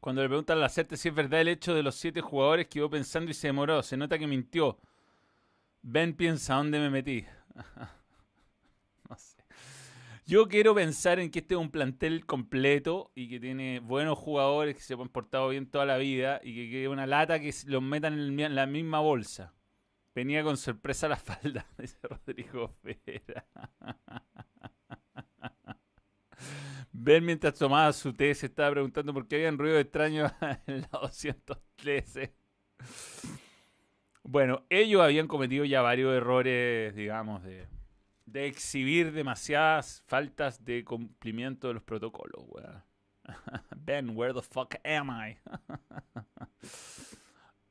[0.00, 2.68] Cuando le preguntan a la CERTE si es verdad el hecho de los siete jugadores
[2.68, 3.82] que iba pensando y se demoró.
[3.82, 4.78] Se nota que mintió.
[5.82, 7.24] Ben piensa dónde me metí.
[9.08, 9.42] no sé.
[10.26, 14.76] Yo quiero pensar en que este es un plantel completo y que tiene buenos jugadores
[14.76, 17.82] que se han portado bien toda la vida y que quede una lata que los
[17.82, 19.54] metan en la misma bolsa.
[20.14, 22.76] Venía con sorpresa la falda, dice Rodrigo.
[26.92, 30.30] Ben mientras tomaba su té se estaba preguntando por qué había un ruido extraño
[30.66, 32.34] en la 213.
[34.30, 37.66] Bueno, ellos habían cometido ya varios errores, digamos, de,
[38.46, 42.84] exhibir demasiadas faltas de cumplimiento de los protocolos, weón.
[43.78, 45.38] ben, where the fuck am I?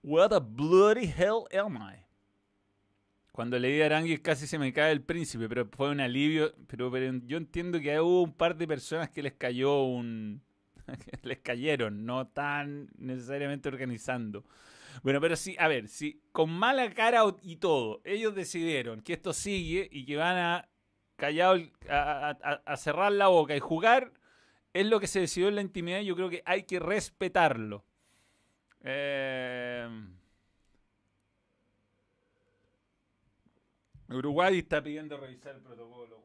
[0.01, 2.03] What the bloody hell am I?
[3.31, 6.55] Cuando leí a Aranguis casi se me cae el príncipe, pero fue un alivio.
[6.65, 10.41] Pero, pero yo entiendo que hubo un par de personas que les cayó un...
[11.21, 14.43] les cayeron, no tan necesariamente organizando.
[15.03, 19.33] Bueno, pero sí, a ver, si con mala cara y todo, ellos decidieron que esto
[19.33, 20.69] sigue y que van a
[21.17, 21.57] callado
[21.89, 24.13] a, cerrar la boca y jugar,
[24.73, 27.83] es lo que se decidió en la intimidad y yo creo que hay que respetarlo.
[28.81, 29.89] Eh,
[34.09, 36.23] Uruguay está pidiendo revisar el protocolo.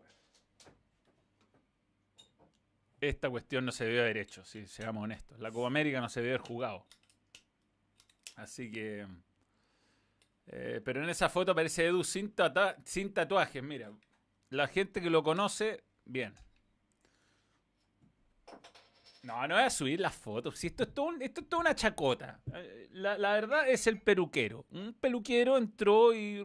[3.01, 5.41] Esta cuestión no se debe haber hecho, si seamos honestos.
[5.41, 6.87] La Copa América no se debe haber jugado.
[8.37, 9.07] Así que.
[10.47, 13.63] Eh, pero en esa foto aparece Edu sin, tatuajes.
[13.63, 13.93] Mira,
[14.51, 16.35] la gente que lo conoce, bien.
[19.23, 20.59] No, no voy a subir las fotos.
[20.59, 22.41] Si esto es todo, esto es toda una chacota.
[22.53, 24.67] Eh, la, verdad es el peluquero.
[24.71, 26.45] Un peluquero entró y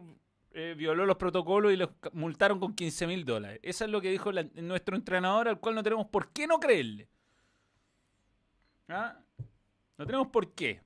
[0.52, 3.58] eh, violó los protocolos y los multaron con 15 mil dólares.
[3.64, 7.08] Eso es lo que dijo nuestro entrenador, al cual no tenemos por qué no creerle.
[8.86, 9.18] ¿Ah?
[9.96, 10.80] No tenemos por qué.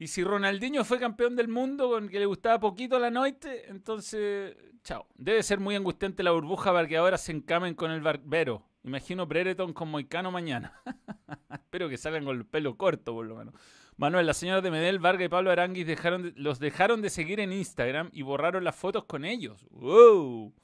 [0.00, 4.56] Y si Ronaldinho fue campeón del mundo con que le gustaba poquito la noche, entonces,
[4.82, 5.06] chao.
[5.14, 8.66] Debe ser muy angustiante la burbuja para que ahora se encamen con el barbero.
[8.82, 10.72] Imagino Brereton con Moicano mañana.
[11.52, 13.52] Espero que salgan con el pelo corto, por lo menos.
[13.98, 15.86] Manuel, la señora de Medel, Vargas y Pablo Aranguis
[16.34, 19.66] los dejaron de seguir en Instagram y borraron las fotos con ellos.
[19.68, 20.54] ¡Wow!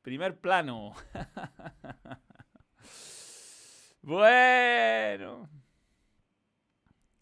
[0.00, 0.94] Primer plano.
[4.00, 5.50] bueno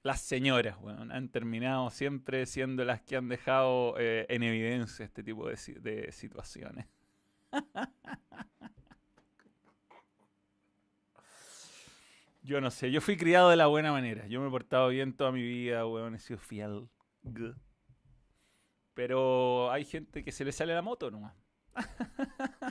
[0.03, 5.23] las señoras, bueno, han terminado siempre siendo las que han dejado eh, en evidencia este
[5.23, 6.87] tipo de, situaciones.
[12.43, 14.27] yo no sé, yo fui criado de la buena manera.
[14.27, 16.89] Yo me he portado bien toda mi vida, weón, he sido fiel.
[18.95, 21.35] Pero hay gente que se le sale la moto nomás.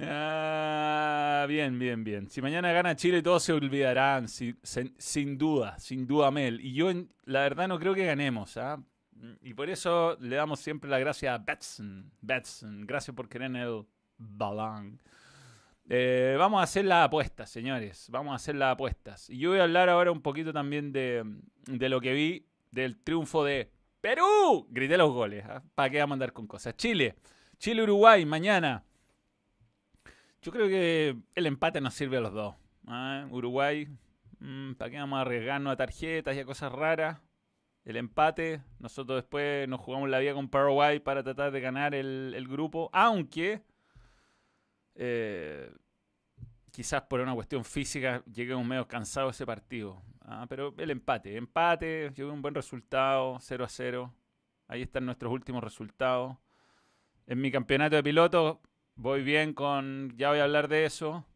[0.00, 2.30] Ah, bien, bien, bien.
[2.30, 6.60] Si mañana gana Chile, todos se olvidarán, sin duda, sin duda, Mel.
[6.60, 6.90] Y yo,
[7.24, 8.56] la verdad, no creo que ganemos.
[8.56, 8.82] ¿ah?
[9.42, 12.10] Y por eso le damos siempre la gracia a Betson.
[12.20, 13.84] Betson, gracias por querer el
[14.16, 15.00] balón.
[15.88, 18.06] Eh, vamos a hacer las apuestas, señores.
[18.10, 19.28] Vamos a hacer las apuestas.
[19.28, 21.22] Y yo voy a hablar ahora un poquito también de,
[21.66, 24.66] de lo que vi del triunfo de Perú.
[24.70, 25.44] Grité los goles.
[25.46, 25.62] ¿ah?
[25.74, 26.76] ¿Para qué vamos a andar con cosas?
[26.76, 27.16] Chile.
[27.58, 28.84] Chile-Uruguay, mañana.
[30.42, 32.56] Yo creo que el empate nos sirve a los dos.
[32.88, 33.26] ¿ah?
[33.30, 33.86] Uruguay,
[34.40, 37.20] mm, ¿para qué vamos a arriesgarnos a tarjetas y a cosas raras?
[37.84, 42.46] El empate, nosotros después nos jugamos la vida con Paraguay para tratar de ganar el,
[42.48, 43.62] grupo, aunque
[44.96, 45.72] eh,
[46.72, 50.02] quizás por una cuestión física lleguemos medio cansados ese partido.
[50.22, 50.46] ¿ah?
[50.48, 54.14] Pero el empate, empate, yo un buen resultado, 0 a 0.
[54.66, 56.36] Ahí están nuestros últimos resultados.
[57.28, 58.58] En mi campeonato de pilotos
[59.02, 61.26] voy bien con, ya voy a hablar de eso.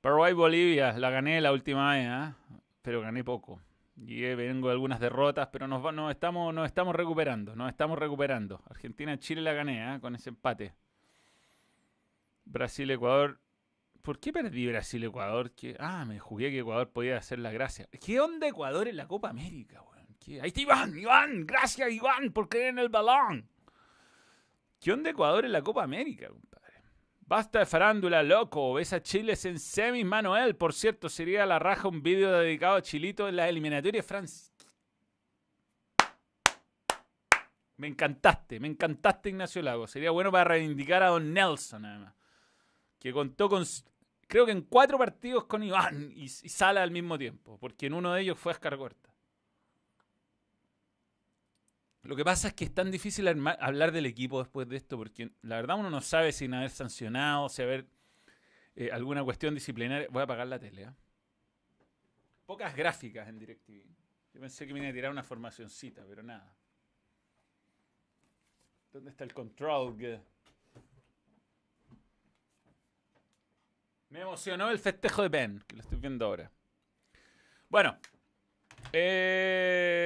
[0.00, 2.36] Paraguay-Bolivia, la gané la última vez, ¿ah?
[2.82, 3.60] pero gané poco.
[3.96, 8.62] Y vengo de algunas derrotas, pero nos, estamos, nos estamos recuperando, nos estamos recuperando.
[8.68, 10.00] Argentina-Chile la gané ¿ah?
[10.00, 10.74] con ese empate.
[12.46, 13.38] Brasil-Ecuador.
[14.02, 15.52] ¿Por qué perdí Brasil-Ecuador?
[15.78, 17.88] Ah, me jugué que Ecuador podía hacer la gracia.
[18.04, 19.82] ¿Qué onda Ecuador en la Copa América,
[20.42, 23.48] Ahí está Iván, Iván, gracias Iván por creer en el balón.
[24.80, 26.82] ¿Qué onda Ecuador en la Copa América, compadre?
[27.20, 28.72] Basta de farándula, loco.
[28.74, 30.56] Ves a Chile en semis, Manuel.
[30.56, 34.50] Por cierto, sería la raja un vídeo dedicado a Chilito en la eliminatoria de Francia.
[37.76, 39.86] Me encantaste, me encantaste, Ignacio Lago.
[39.86, 42.14] Sería bueno para reivindicar a Don Nelson, además.
[42.98, 43.64] Que contó con,
[44.26, 47.58] creo que en cuatro partidos con Iván y, Sala al mismo tiempo.
[47.58, 49.09] Porque en uno de ellos fue Escargorta.
[52.02, 55.32] Lo que pasa es que es tan difícil hablar del equipo después de esto, porque
[55.42, 57.86] la verdad uno no sabe sin haber sancionado, si haber
[58.74, 60.08] eh, alguna cuestión disciplinaria.
[60.10, 60.84] Voy a apagar la tele.
[60.84, 60.92] ¿eh?
[62.46, 63.84] Pocas gráficas en DirecTV.
[64.32, 66.56] Yo pensé que me iba a tirar una formacioncita, pero nada.
[68.92, 69.96] ¿Dónde está el control?
[74.08, 76.50] Me emocionó el festejo de Ben, que lo estoy viendo ahora.
[77.68, 77.98] Bueno.
[78.92, 80.00] Eh,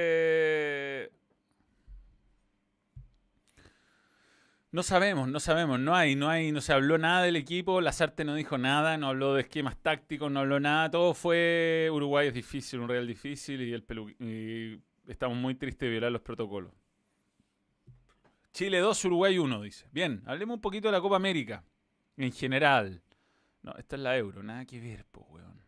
[4.74, 8.24] No sabemos, no sabemos, no hay, no hay, no se habló nada del equipo, Lazarte
[8.24, 12.34] no dijo nada, no habló de esquemas tácticos, no habló nada, todo fue Uruguay es
[12.34, 13.84] difícil, un Real difícil y, el
[14.18, 16.72] y estamos muy tristes de violar los protocolos.
[18.52, 19.86] Chile 2, Uruguay 1, dice.
[19.92, 21.62] Bien, hablemos un poquito de la Copa América,
[22.16, 23.00] en general.
[23.62, 25.62] No, esta es la Euro, nada que ver, pues, weón.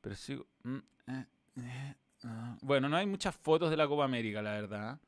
[0.00, 0.46] Pero sigo...
[0.62, 1.26] Mm, eh,
[1.58, 2.56] eh, ah.
[2.62, 4.98] Bueno, no hay muchas fotos de la Copa América, la verdad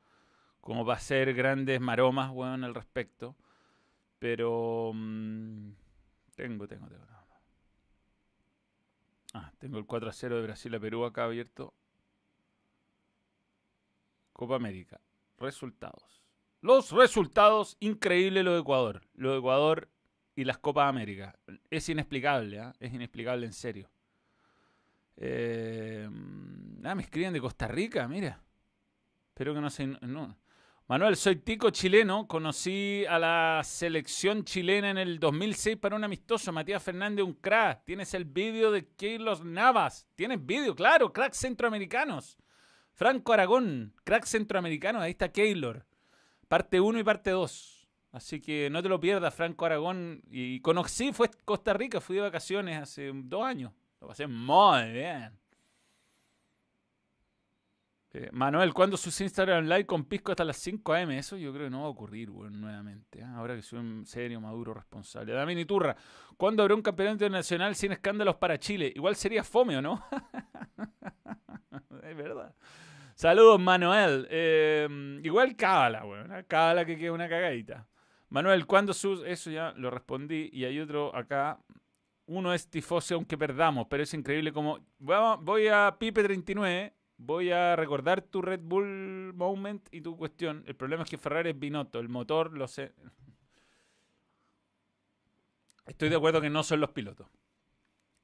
[0.65, 3.35] como va a ser grandes maromas, bueno, al respecto.
[4.17, 5.69] Pero mm,
[6.35, 7.05] tengo, tengo, tengo.
[9.35, 11.75] Ah, tengo el 4 a 0 de Brasil a Perú acá abierto.
[14.33, 14.99] Copa América.
[15.37, 16.23] Resultados.
[16.61, 19.03] Los resultados, increíble lo de Ecuador.
[19.13, 19.87] Lo de Ecuador
[20.35, 21.37] y las Copas América.
[21.69, 22.73] Es inexplicable, ¿eh?
[22.79, 23.87] es inexplicable en serio.
[25.17, 26.09] Eh,
[26.85, 28.41] ah, me escriben de Costa Rica, mira.
[29.29, 29.85] Espero que no se...
[29.85, 30.35] No,
[30.87, 32.27] Manuel, soy tico chileno.
[32.27, 36.51] Conocí a la selección chilena en el 2006 para un amistoso.
[36.51, 37.83] Matías Fernández, un crack.
[37.85, 40.07] Tienes el vídeo de Keylor Navas.
[40.13, 42.37] Tienes vídeo, claro, cracks centroamericanos.
[42.93, 45.01] Franco Aragón, crack centroamericano.
[45.01, 45.87] Ahí está Keylor.
[46.47, 47.89] Parte 1 y parte 2.
[48.11, 50.21] Así que no te lo pierdas, Franco Aragón.
[50.29, 53.73] Y conocí, fue Costa Rica, fui de vacaciones hace dos años.
[53.99, 55.44] Lo pasé muy bien.
[58.17, 61.11] Eh, Manuel, ¿cuándo sus Instagram Live con Pisco hasta las 5 am?
[61.11, 63.19] Eso yo creo que no va a ocurrir, nuevamente.
[63.19, 63.25] ¿eh?
[63.25, 65.33] Ahora que soy un serio, maduro, responsable.
[65.33, 65.97] Dame Iturra,
[66.37, 68.93] ¿cuándo habrá un campeonato internacional sin escándalos para Chile?
[68.95, 70.01] Igual sería fome, ¿o no?
[72.03, 72.55] es verdad.
[73.15, 74.25] Saludos, Manuel.
[74.29, 76.45] Eh, igual cábala, weón.
[76.47, 77.85] Cábala que queda una cagadita.
[78.29, 79.23] Manuel, ¿cuándo sus...?
[79.25, 80.49] Eso ya lo respondí.
[80.53, 81.59] Y hay otro acá.
[82.27, 84.79] Uno es tifoso aunque perdamos, pero es increíble como...
[84.99, 90.63] Voy a Pipe39 voy a recordar tu Red Bull moment y tu cuestión.
[90.67, 92.93] El problema es que Ferrari es Binotto, el motor lo sé.
[95.85, 97.27] Estoy de acuerdo que no son los pilotos.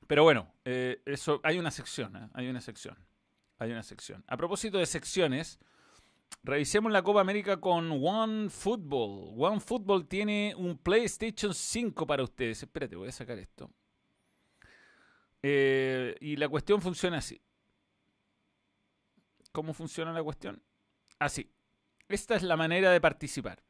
[0.08, 2.30] Pero bueno, eh, eso hay una sección, ¿eh?
[2.34, 2.98] hay una sección.
[3.60, 4.24] Hay una sección.
[4.28, 5.60] A propósito de secciones,
[6.44, 9.36] revisemos la Copa América con One Football.
[9.38, 12.64] One Football tiene un PlayStation 5 para ustedes.
[12.64, 13.70] Espérate, voy a sacar esto.
[15.44, 17.40] Eh, y la cuestión funciona así.
[19.52, 20.64] ¿Cómo funciona la cuestión?
[21.20, 21.52] Así.
[22.08, 23.64] Esta es la manera de participar.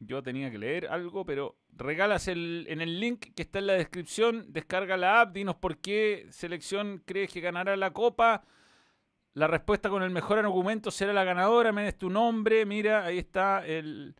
[0.00, 3.72] Yo tenía que leer algo, pero regalas el, en el link que está en la
[3.74, 8.44] descripción, descarga la app, dinos por qué selección crees que ganará la copa.
[9.34, 13.18] La respuesta con el mejor argumento será la ganadora, me des tu nombre, mira, ahí
[13.18, 14.16] está el,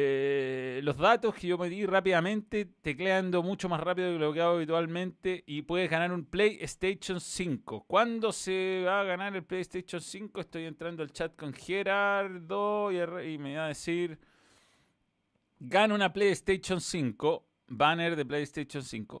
[0.00, 4.54] eh, los datos que yo pedí rápidamente, tecleando mucho más rápido que lo que hago
[4.54, 7.84] habitualmente, y puedes ganar un PlayStation 5.
[7.88, 10.40] ¿Cuándo se va a ganar el PlayStation 5?
[10.40, 14.20] Estoy entrando al chat con Gerardo y, me va a decir,
[15.58, 19.20] gana una PlayStation 5 banner de PlayStation 5.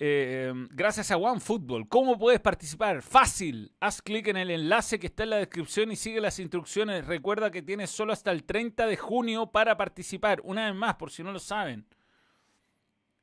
[0.00, 1.88] Eh, gracias a OneFootball.
[1.88, 3.02] ¿Cómo puedes participar?
[3.02, 3.72] Fácil.
[3.80, 7.06] Haz clic en el enlace que está en la descripción y sigue las instrucciones.
[7.06, 10.40] Recuerda que tienes solo hasta el 30 de junio para participar.
[10.44, 11.84] Una vez más, por si no lo saben.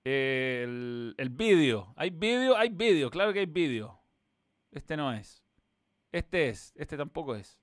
[0.03, 1.93] el, el vídeo.
[1.95, 2.57] ¿Hay vídeo?
[2.57, 3.09] Hay vídeo.
[3.09, 3.97] Claro que hay vídeo.
[4.71, 5.41] Este no es.
[6.11, 6.73] Este es.
[6.75, 7.57] Este tampoco es.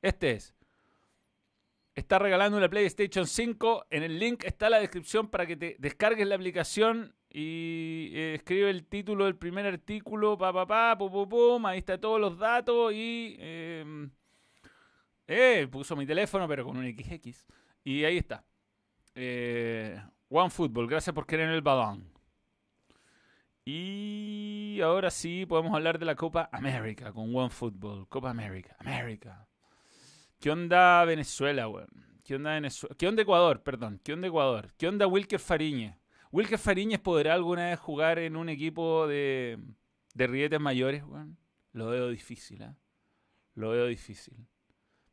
[0.00, 0.54] Este es.
[1.94, 3.86] Está regalando una PlayStation 5.
[3.90, 8.70] En el link está la descripción para que te descargues la aplicación y eh, escribe
[8.70, 12.38] el título del primer artículo, pa, pa, pa, pum, pum, pum, ahí está todos los
[12.38, 13.36] datos y...
[13.38, 14.10] Em,
[15.26, 17.46] eh, puso mi teléfono, pero con un XX.
[17.84, 18.44] Y ahí está.
[19.14, 22.10] Eh, One Football, gracias por querer el balón.
[23.64, 28.08] Y ahora sí podemos hablar de la Copa América con One Football.
[28.08, 29.46] Copa América, América.
[30.40, 31.88] ¿Qué onda Venezuela, weón?
[32.24, 32.96] ¿Qué onda Venezuela?
[32.98, 34.00] ¿Qué onda Ecuador, perdón?
[34.02, 34.72] ¿Qué onda Ecuador?
[34.78, 35.94] ¿Qué onda Wilker Fariñez?
[36.30, 39.58] ¿Wilker Fariñez podrá alguna vez jugar en un equipo de,
[40.14, 41.02] de rietes mayores?
[41.72, 42.74] lo veo difícil, ¿eh?
[43.54, 44.36] Lo veo difícil.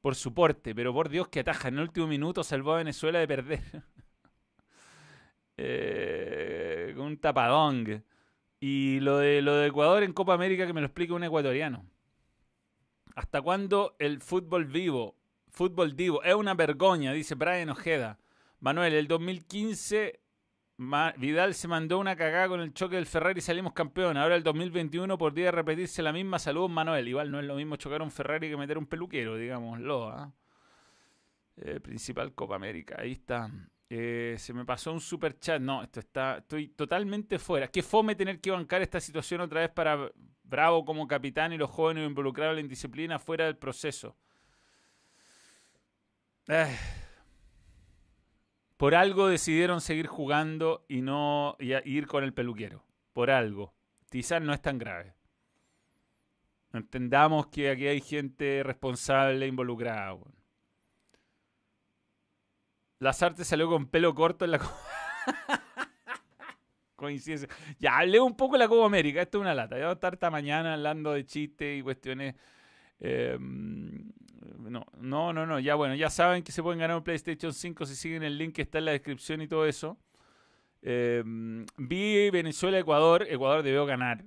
[0.01, 1.69] Por su porte, pero por Dios que ataja.
[1.69, 3.63] En el último minuto salvó a Venezuela de perder.
[5.57, 8.03] eh, un tapadón.
[8.59, 11.85] Y lo de, lo de Ecuador en Copa América que me lo explique un ecuatoriano.
[13.15, 15.15] ¿Hasta cuándo el fútbol vivo,
[15.49, 17.13] fútbol vivo, es una vergüenza?
[17.13, 18.19] Dice Brian Ojeda.
[18.59, 20.19] Manuel, el 2015
[20.77, 24.17] Vidal se mandó una cagada con el choque del Ferrari y salimos campeón.
[24.17, 26.37] Ahora el 2021 podría repetirse la misma.
[26.37, 27.07] Saludos, Manuel.
[27.07, 30.09] Igual no es lo mismo chocar un Ferrari que meter un peluquero, digámoslo.
[30.09, 30.33] ¿ah?
[31.57, 32.97] Eh, principal Copa América.
[32.99, 33.49] Ahí está.
[33.89, 35.61] Eh, se me pasó un super chat.
[35.61, 36.39] No, esto está.
[36.39, 37.69] Estoy totalmente fuera.
[37.69, 40.11] Qué fome tener que bancar esta situación otra vez para
[40.43, 44.15] Bravo como capitán y los jóvenes involucrados en la indisciplina fuera del proceso.
[46.47, 46.77] Eh.
[48.77, 52.83] Por algo decidieron seguir jugando y no ir con el peluquero.
[53.13, 53.73] Por algo.
[54.09, 55.13] Quizás no es tan grave.
[56.73, 60.17] Entendamos que aquí hay gente responsable involucrada.
[62.99, 64.59] Las artes salió con pelo corto en la
[66.95, 67.47] coincidencia.
[67.79, 69.21] Ya hablé un poco de la Copa América.
[69.21, 69.77] Esto es una lata.
[69.77, 72.35] Ya voy a estar esta mañana hablando de chistes y cuestiones.
[72.99, 73.37] Eh,
[74.57, 75.59] no, no, no, no.
[75.59, 78.55] Ya bueno, ya saben que se pueden ganar un PlayStation 5 si siguen el link
[78.55, 79.97] que está en la descripción y todo eso.
[80.81, 83.25] Em, vi Venezuela-Ecuador.
[83.29, 84.23] Ecuador debió ganar.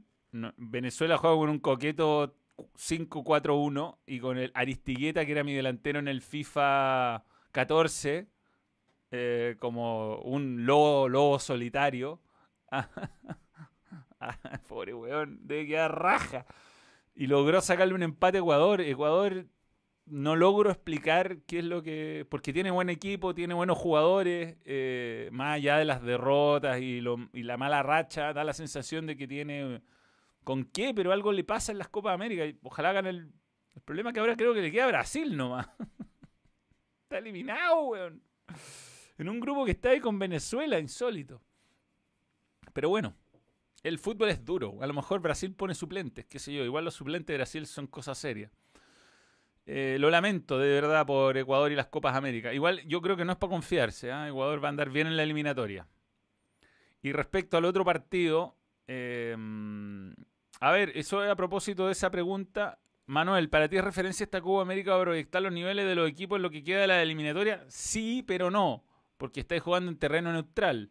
[0.56, 2.34] Venezuela juega con un coqueto
[2.76, 8.26] 5-4-1 y con el Aristigueta, que era mi delantero en el FIFA 14,
[9.10, 12.20] eh, como un lobo, lobo solitario.
[14.68, 16.46] Pobre weón, debe quedar raja.
[17.14, 18.80] Y logró sacarle un empate a Ecuador.
[18.80, 19.46] Ecuador
[20.10, 22.26] no logro explicar qué es lo que.
[22.28, 27.56] Porque tiene buen equipo, tiene buenos jugadores, eh, más allá de las derrotas y, la
[27.56, 29.82] mala racha, da la sensación de que tiene.
[30.44, 30.92] ¿Con qué?
[30.94, 32.44] Pero algo le pasa en las Copas América.
[32.46, 33.32] Y ojalá hagan el.
[33.74, 35.68] El problema que ahora creo que le queda a Brasil nomás.
[37.04, 38.20] está eliminado, weón.
[39.18, 41.40] En un grupo que está ahí con Venezuela, insólito.
[42.72, 43.14] Pero bueno,
[43.82, 44.78] el fútbol es duro.
[44.80, 46.64] A lo mejor Brasil pone suplentes, qué sé yo.
[46.64, 48.50] Igual los suplentes de Brasil son cosas serias.
[49.70, 52.54] Eh, lo lamento de verdad por Ecuador y las Copas América.
[52.54, 54.10] Igual yo creo que no es para confiarse.
[54.10, 54.26] ¿ah?
[54.26, 55.86] Ecuador va a andar bien en la eliminatoria.
[57.02, 60.14] Y respecto al otro partido, em,
[60.60, 62.78] a ver, eso es a propósito de esa pregunta.
[63.04, 66.36] Manuel, ¿para ti es referencia esta Copa América para proyectar los niveles de los equipos
[66.36, 67.66] en lo que queda de la eliminatoria?
[67.68, 68.86] Sí, pero no,
[69.18, 70.90] porque estáis jugando en terreno neutral.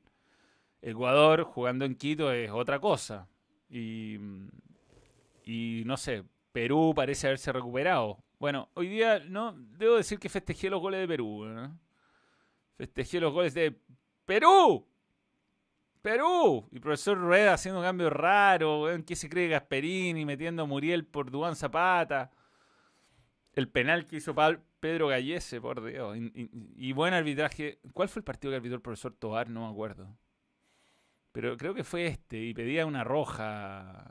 [0.84, 3.28] Ecuador jugando en Quito es otra cosa.
[3.72, 4.20] Y,
[5.46, 8.24] y no sé, Perú parece haberse recuperado.
[8.40, 11.46] Bueno, hoy día no debo decir que festejé los goles de Perú.
[12.78, 13.80] Festejé los goles de
[14.26, 14.88] Perú.
[16.02, 16.68] Perú.
[16.72, 18.92] Y profesor Rueda haciendo un cambio raro.
[18.92, 22.32] ¿En qué se cree Gasperini metiendo a Muriel por Duan Zapata?
[23.54, 24.36] El penal que hizo
[24.80, 26.16] Pedro Gallese, por Dios.
[26.18, 27.80] Y, buen arbitraje.
[27.92, 29.50] ¿Cuál fue el partido que arbitró el profesor Tobar?
[29.50, 30.16] No me acuerdo.
[31.38, 34.10] Pero creo que fue este y pedía una roja.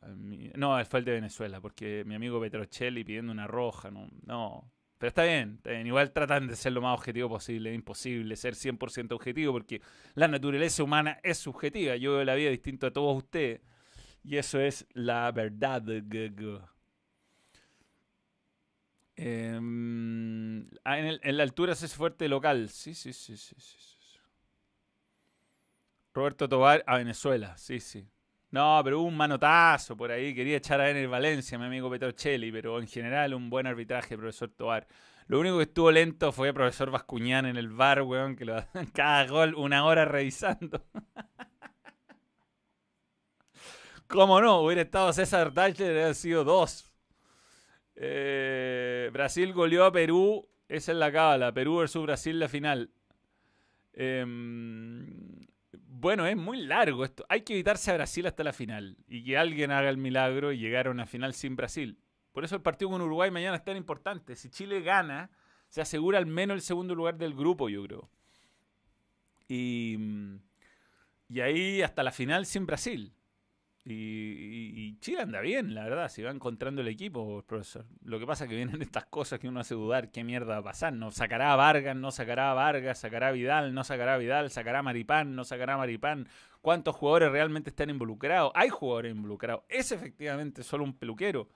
[0.54, 3.90] No, fue el de Venezuela, porque mi amigo Petrocelli pidiendo una roja.
[3.90, 4.70] No, no.
[4.96, 5.88] Pero está bien, está bien.
[5.88, 7.70] Igual tratan de ser lo más objetivo posible.
[7.70, 9.82] Es imposible ser 100% objetivo porque
[10.14, 11.96] la naturaleza humana es subjetiva.
[11.96, 13.60] Yo veo la vida distinto a todos ustedes.
[14.22, 15.82] Y eso es la verdad.
[15.88, 16.20] Ah,
[19.16, 22.68] en, en, la altura se es fuerte local.
[22.68, 23.56] Sí, sí, sí, sí.
[23.58, 23.95] sí.
[26.16, 28.08] Roberto Tobar a Venezuela, sí, sí.
[28.50, 30.34] No, pero hubo un manotazo por ahí.
[30.34, 34.48] Quería echar a el Valencia, mi amigo Petrocelli, pero en general un buen arbitraje, profesor
[34.48, 34.86] Tobar.
[35.26, 38.56] Lo único que estuvo lento fue el profesor Bascuñán en el bar, weón, que lo
[38.94, 40.86] cada gol una hora revisando.
[44.06, 44.62] ¿Cómo no?
[44.62, 46.90] Hubiera estado César Dachler, hubiera sido dos.
[47.94, 50.48] Eh, Brasil goleó a Perú.
[50.66, 51.52] Esa es la cábala.
[51.52, 52.90] Perú versus Brasil la final.
[53.92, 55.46] Em,
[55.98, 57.24] bueno, es muy largo esto.
[57.28, 58.98] Hay que evitarse a Brasil hasta la final.
[59.08, 61.98] Y que alguien haga el milagro y llegar a una final sin Brasil.
[62.32, 64.36] Por eso el partido con Uruguay mañana es tan importante.
[64.36, 65.30] Si Chile gana,
[65.68, 68.10] se asegura al menos el segundo lugar del grupo, yo creo.
[69.48, 69.96] Y,
[71.30, 73.14] y ahí hasta la final sin Brasil.
[73.88, 77.86] Y, Chile anda bien, la verdad, si va encontrando el equipo, profesor.
[78.02, 80.56] Lo que pasa es que vienen estas cosas que uno hace dudar qué mierda va
[80.56, 80.92] a pasar.
[80.92, 84.50] No sacará a Vargas, no sacará a Vargas, sacará a Vidal, no sacará a Vidal,
[84.50, 86.26] sacará a Maripán, no sacará a Maripán.
[86.60, 88.50] ¿Cuántos jugadores realmente están involucrados?
[88.56, 89.62] Hay jugadores involucrados.
[89.68, 91.48] Es efectivamente solo un peluquero.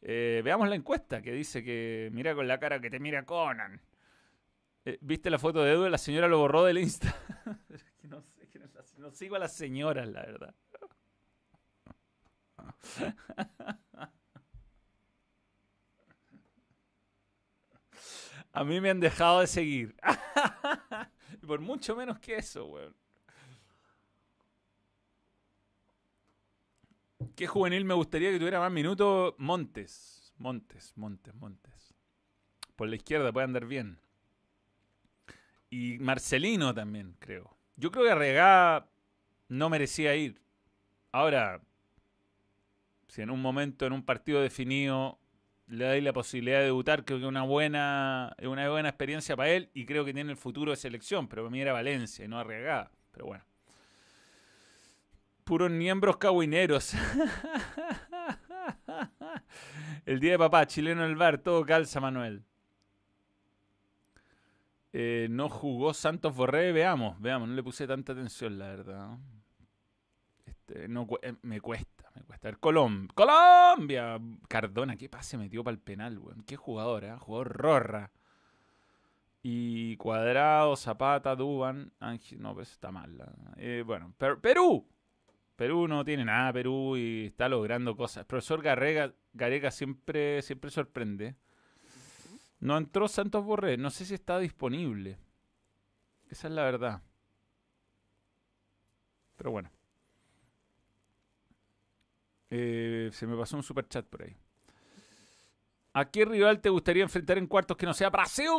[0.00, 3.78] Eh, veamos la encuesta que dice que mira con la cara que te mira Conan.
[4.86, 5.88] Eh, ¿Viste la foto de Edu?
[5.90, 7.14] La señora lo borró del Insta.
[8.04, 8.48] no, sé,
[8.96, 10.54] no sigo a las señoras, la verdad.
[18.54, 19.96] A mí me han dejado de seguir.
[21.46, 22.94] Por mucho menos que eso, weón.
[27.34, 29.34] ¿Qué juvenil me gustaría que tuviera más minutos?
[29.38, 30.34] Montes.
[30.36, 31.94] Montes, Montes, Montes.
[32.76, 33.98] Por la izquierda puede andar bien.
[35.70, 37.56] Y Marcelino también, creo.
[37.76, 38.90] Yo creo que Arregá
[39.48, 40.42] no merecía ir.
[41.10, 41.62] Ahora,
[43.12, 45.18] si en un momento, en un partido definido,
[45.66, 49.68] le dais la posibilidad de debutar, creo que una buena, una buena experiencia para él
[49.74, 52.38] y creo que tiene el futuro de selección, pero para mí era Valencia y no
[52.38, 52.90] Arriagada.
[53.10, 53.44] Pero bueno.
[55.44, 56.94] Puros miembros cagüineros.
[60.06, 62.42] el día de papá, chileno en el bar, todo calza, Manuel.
[64.94, 69.18] Eh, no jugó Santos Borré, veamos, veamos, no le puse tanta atención, la verdad.
[70.46, 72.01] Este, no, eh, me cuesta.
[72.14, 72.58] Me cuesta ver.
[72.58, 74.20] Colombia.
[74.48, 76.42] Cardona, qué pase metió para el penal, weón.
[76.42, 77.16] Qué jugador, ¿eh?
[77.18, 78.10] Jugador Rorra.
[79.42, 81.92] Y Cuadrado, Zapata, Duban.
[81.98, 83.18] Ángel, no, pues está mal.
[83.56, 84.86] Eh, bueno, Perú.
[85.56, 88.22] Perú no tiene nada, Perú, y está logrando cosas.
[88.22, 91.36] El profesor Garrega, Garega siempre, siempre sorprende.
[92.60, 95.18] No entró Santos Borré, no sé si está disponible.
[96.30, 97.02] Esa es la verdad.
[99.36, 99.70] Pero bueno.
[102.54, 104.36] Eh, se me pasó un super chat por ahí.
[105.94, 108.50] ¿A qué rival te gustaría enfrentar en cuartos que no sea Brasil?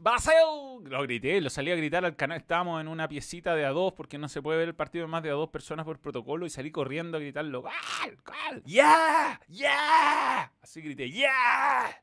[0.00, 0.34] ¡Brasil!
[0.82, 2.38] Lo grité, lo salí a gritar al canal.
[2.38, 5.12] Estábamos en una piecita de a dos porque no se puede ver el partido de
[5.12, 7.62] más de a dos personas por protocolo y salí corriendo a gritarlo.
[7.62, 8.18] ¡Gol!
[8.24, 8.62] ¡Gol!
[8.64, 9.40] ¡Yeah!
[9.46, 10.52] ¡Yeah!
[10.60, 12.02] Así grité, ¡Yeah!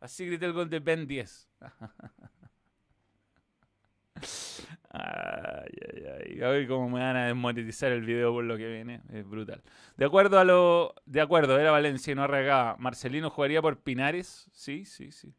[0.00, 1.48] Así grité el gol de Ben 10.
[4.92, 6.64] Ay, ay, ay.
[6.64, 9.02] A cómo me van a desmonetizar el video por lo que viene.
[9.12, 9.62] Es brutal.
[9.96, 10.94] De acuerdo a lo.
[11.06, 12.76] De acuerdo, era Valencia y no arregaba.
[12.78, 14.48] Marcelino jugaría por Pinares.
[14.52, 15.32] Sí, sí, sí.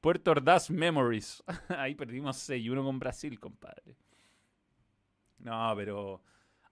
[0.00, 1.42] Puerto Ordaz Memories.
[1.68, 3.96] Ahí perdimos 6-1 con Brasil, compadre.
[5.38, 6.22] No, pero.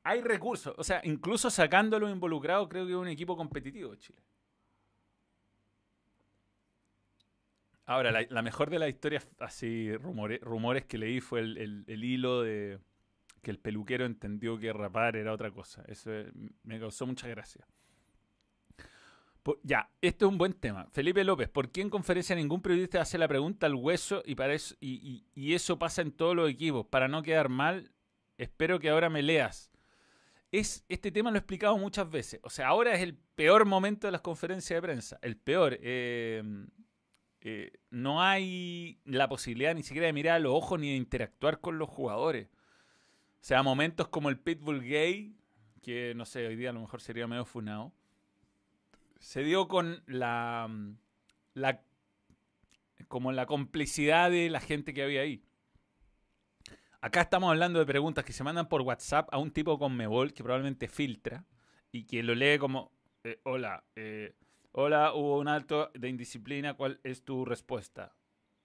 [0.03, 0.75] Hay recursos.
[0.77, 4.21] O sea, incluso sacándolo involucrado, creo que es un equipo competitivo Chile.
[7.87, 12.79] Ahora, la, mejor de las historias, así, rumores, rumores que leí fue el, hilo de
[13.43, 15.85] que el peluquero entendió que rapar era otra cosa.
[15.87, 16.11] Eso
[16.63, 17.67] me causó mucha gracia.
[19.63, 20.87] ya, este es un buen tema.
[20.93, 24.55] Felipe López, ¿por qué en conferencia ningún periodista hace la pregunta al hueso y, para
[24.55, 26.87] eso, y, y eso pasa en todos los equipos?
[26.87, 27.93] Para no quedar mal,
[28.39, 29.71] espero que ahora me leas.
[30.51, 32.41] Es, este tema lo he explicado muchas veces.
[32.45, 35.19] O sea, ahora es el peor momento de las conferencias de prensa.
[35.21, 35.77] El peor.
[35.83, 36.43] Eh,
[37.47, 41.61] eh, no hay la posibilidad ni siquiera de mirar a los ojos ni de interactuar
[41.61, 42.49] con los jugadores.
[42.49, 45.37] O sea, momentos como el Pitbull Gay,
[45.83, 47.93] que no sé, hoy día a lo mejor sería medio funado,
[49.19, 50.71] se dio con la,
[51.53, 51.83] la
[53.09, 55.45] como la complicidad de la gente que había ahí.
[57.03, 60.33] Acá estamos hablando de preguntas que se mandan por WhatsApp a un tipo con Mebol
[60.33, 61.45] que probablemente filtra
[61.93, 62.91] y que lo lee como,
[63.23, 64.35] eh, hola, eh,
[64.77, 68.13] Hola, hubo un alto de indisciplina, ¿cuál es tu respuesta?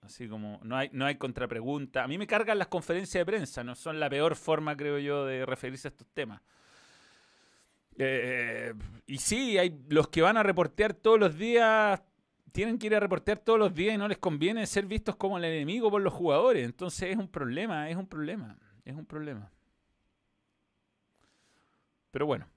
[0.02, 2.04] Así como, no hay, no hay contrapregunta.
[2.04, 5.28] A mí me cargan las conferencias de prensa, no son la peor forma, creo yo,
[5.28, 6.42] de referirse a estos temas.
[7.96, 8.74] Eh,
[9.06, 12.02] y sí, hay los que van a reportear todos los días,
[12.52, 15.38] tienen que ir a reportear todos los días y no les conviene ser vistos como
[15.38, 16.66] el enemigo por los jugadores.
[16.66, 19.52] Entonces es un problema, es un problema, es un problema.
[22.10, 22.48] Pero bueno.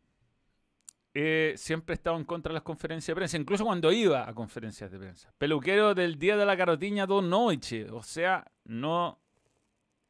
[1.15, 4.35] Eh, siempre he estado en contra de las conferencias de prensa, incluso cuando iba a
[4.35, 5.33] conferencias de prensa.
[5.37, 7.91] Peluquero del día de la carotiña dos noche.
[7.91, 9.19] O sea, no.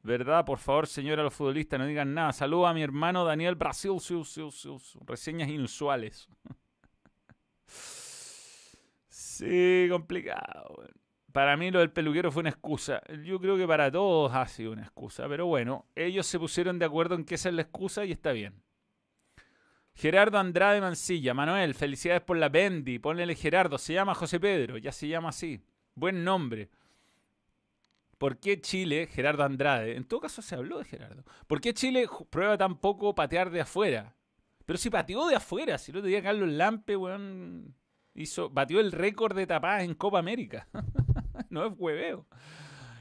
[0.05, 0.45] ¿Verdad?
[0.45, 2.33] Por favor, señora, los futbolistas, no digan nada.
[2.33, 3.93] Saludo a mi hermano Daniel Brasil.
[5.07, 6.29] Reseñas inusuales.
[9.09, 10.85] sí, complicado.
[11.33, 13.01] Para mí lo del peluquero fue una excusa.
[13.25, 15.29] Yo creo que para todos ha sido una excusa.
[15.29, 18.33] Pero bueno, ellos se pusieron de acuerdo en que esa es la excusa y está
[18.33, 18.63] bien.
[19.95, 21.35] Gerardo Andrade Mancilla.
[21.35, 22.99] Manuel, felicidades por la Bendy.
[22.99, 23.79] Ponle Gerardo.
[23.79, 24.79] Se llama José Pedro.
[24.79, 25.61] Ya se llama así.
[25.95, 26.71] Buen nombre.
[28.19, 29.97] ¿Por qué Chile, Gerardo Andrade?
[29.97, 31.25] En todo caso se habló de Gerardo.
[31.47, 34.15] ¿Por qué Chile prueba tan poco patear de afuera?
[34.65, 35.77] Pero si pateó de afuera.
[35.77, 37.75] Si lo tenía Carlos Lampe, weón.
[38.15, 40.69] Hizo, batió el récord de tapadas en Copa América.
[41.51, 42.27] no es hueveo.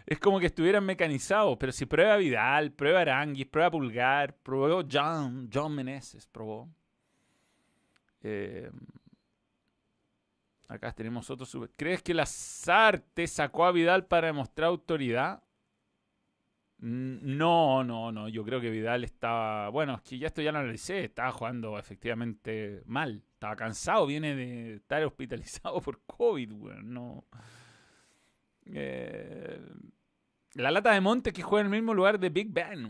[0.06, 1.56] Es como que estuvieran mecanizados.
[1.60, 6.68] Pero si prueba Vidal, prueba Aranguis, prueba Pulgar, probó John, John Meneses, probó.
[8.22, 8.70] Eh,
[10.68, 11.46] acá tenemos otro.
[11.76, 15.44] ¿Crees que la Sarte sacó a Vidal para demostrar autoridad?
[16.78, 18.28] No, no, no.
[18.28, 19.70] Yo creo que Vidal estaba.
[19.70, 21.04] Bueno, ya esto ya lo analicé.
[21.04, 23.24] Estaba jugando efectivamente mal.
[23.34, 24.08] Estaba cansado.
[24.08, 26.52] Viene de estar hospitalizado por COVID,
[26.84, 27.26] No.
[28.66, 29.60] Eh,
[30.54, 32.90] la lata de Monte que juega en el mismo lugar de Big Ben,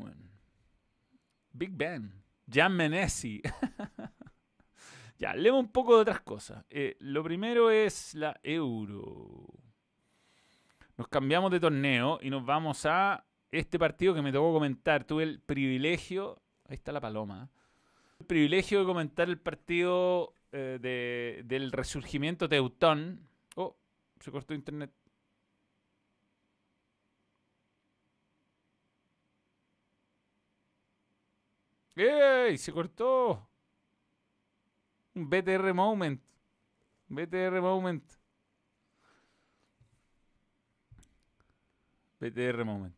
[1.53, 2.13] Big Ben.
[2.51, 3.41] Jan Menesi.
[5.21, 6.65] Ya, leemos un poco de otras cosas.
[6.71, 9.45] Eh, lo primero es la Euro.
[10.97, 15.03] Nos cambiamos de torneo y nos vamos a este partido que me tocó comentar.
[15.03, 16.41] Tuve el privilegio.
[16.67, 17.51] Ahí está la paloma.
[18.19, 23.27] El privilegio de comentar el partido eh, del resurgimiento teutón.
[23.55, 23.77] Oh,
[24.21, 24.91] se cortó internet.
[31.95, 32.57] ¡Ey!
[32.57, 33.50] Se cortó.
[35.15, 36.21] Un BTR moment.
[37.07, 38.03] BTR moment.
[42.19, 42.95] BTR moment.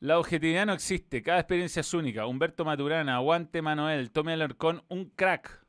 [0.00, 2.26] La objetividad no existe, cada experiencia es única.
[2.26, 5.64] Humberto Maturana, aguante Manuel, tome Alarcón, un crack.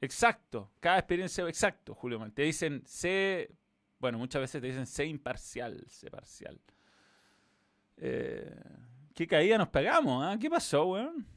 [0.00, 3.50] Exacto, cada experiencia, exacto, Julio Te dicen sé,
[3.98, 6.60] bueno, muchas veces te dicen sé imparcial, sé parcial.
[7.96, 8.54] Eh,
[9.14, 10.22] ¿Qué caída nos pegamos?
[10.24, 10.36] Ah?
[10.38, 11.33] ¿Qué pasó, weón?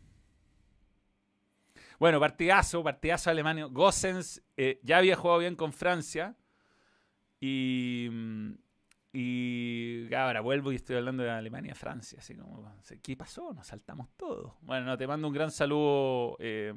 [1.99, 3.65] Bueno, partidazo, partidazo Alemania.
[3.65, 6.35] Gossens eh, ya había jugado bien con Francia.
[7.39, 8.53] Y, mm,
[9.13, 12.19] y ahora vuelvo y estoy hablando de Alemania-Francia.
[12.19, 12.71] Así como,
[13.01, 13.51] ¿qué pasó?
[13.53, 14.53] Nos saltamos todos.
[14.61, 16.73] Bueno, no, te mando un gran saludo, eh,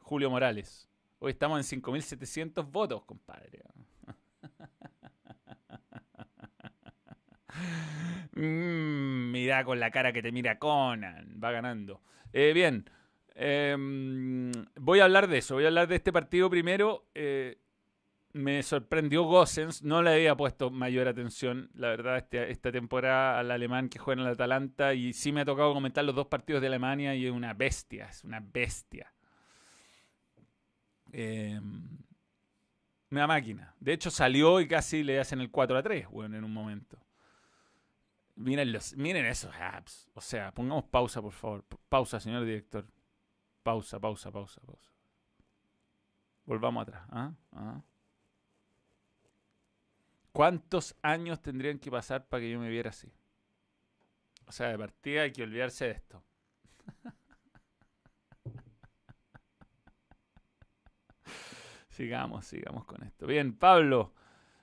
[0.00, 0.88] Julio Morales.
[1.20, 3.62] Hoy estamos en 5.700 votos, compadre.
[8.32, 11.40] Mm, mira con la cara que te mira Conan.
[11.42, 12.00] Va ganando.
[12.32, 12.88] Eh, bien.
[13.40, 17.06] Em, voy a hablar de eso, voy a hablar de este partido primero.
[17.14, 17.56] Eh,
[18.32, 23.52] me sorprendió Gossens, no le había puesto mayor atención, la verdad, este, esta temporada al
[23.52, 26.60] alemán que juega en el Atalanta y sí me ha tocado comentar los dos partidos
[26.60, 29.14] de Alemania y es una bestia, es una bestia.
[31.12, 31.60] Eh,
[33.12, 33.72] una máquina.
[33.78, 36.98] De hecho, salió y casi le hacen el 4 a 3, bueno, en un momento.
[38.34, 40.08] Miren, los, miren esos apps.
[40.14, 41.64] O sea, pongamos pausa, por favor.
[41.88, 42.84] Pausa, señor director.
[43.68, 44.90] Pausa, pausa, pausa, pausa.
[46.46, 47.06] Volvamos atrás.
[47.10, 47.34] ¿ah?
[47.52, 47.82] ¿Ah?
[50.32, 53.12] ¿Cuántos años tendrían que pasar para que yo me viera así?
[54.46, 56.24] O sea, de partida hay que olvidarse de esto.
[61.90, 63.26] sigamos, sigamos con esto.
[63.26, 64.14] Bien, Pablo.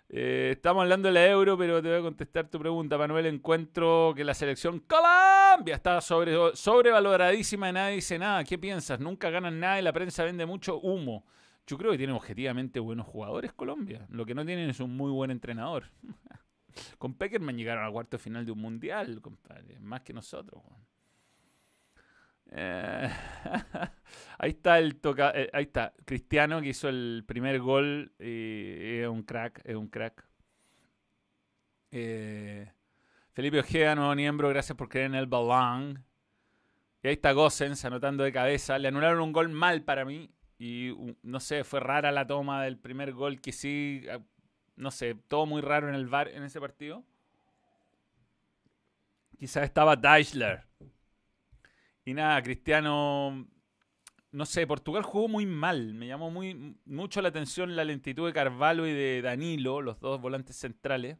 [0.07, 3.25] Eh, estamos hablando de la euro, pero te voy a contestar tu pregunta, Manuel.
[3.25, 8.43] Encuentro que la selección Colombia está sobre, sobrevaloradísima y nadie dice nada.
[8.43, 8.99] ¿Qué piensas?
[8.99, 11.25] Nunca ganan nada y la prensa vende mucho humo.
[11.67, 14.05] Yo creo que tiene objetivamente buenos jugadores Colombia.
[14.09, 15.85] Lo que no tienen es un muy buen entrenador.
[16.99, 19.79] Con Peckerman llegaron al cuarto final de un mundial, compadre.
[19.79, 20.61] Más que nosotros.
[22.51, 23.09] Eh,
[24.37, 29.07] ahí está el toca, eh, ahí está Cristiano que hizo el primer gol y es
[29.07, 30.25] un crack, es un crack.
[31.91, 32.71] Eh,
[33.33, 36.03] Felipe Ojeda, nuevo miembro, gracias por creer en el balón.
[37.03, 38.79] Y ahí está Gossens anotando de cabeza.
[38.79, 40.31] Le anularon un gol mal para mí.
[40.57, 44.05] Y no sé, fue rara la toma del primer gol que sí.
[44.75, 47.03] No sé, todo muy raro en el bar en ese partido.
[49.37, 50.65] Quizás estaba Deichler.
[52.05, 53.47] Y nada, Cristiano,
[54.31, 55.95] no sé, Portugal jugó muy mal.
[55.95, 60.21] Me llamó muy, mucho la atención la lentitud de Carvalho y de Danilo, los dos
[60.21, 61.17] volantes centrales.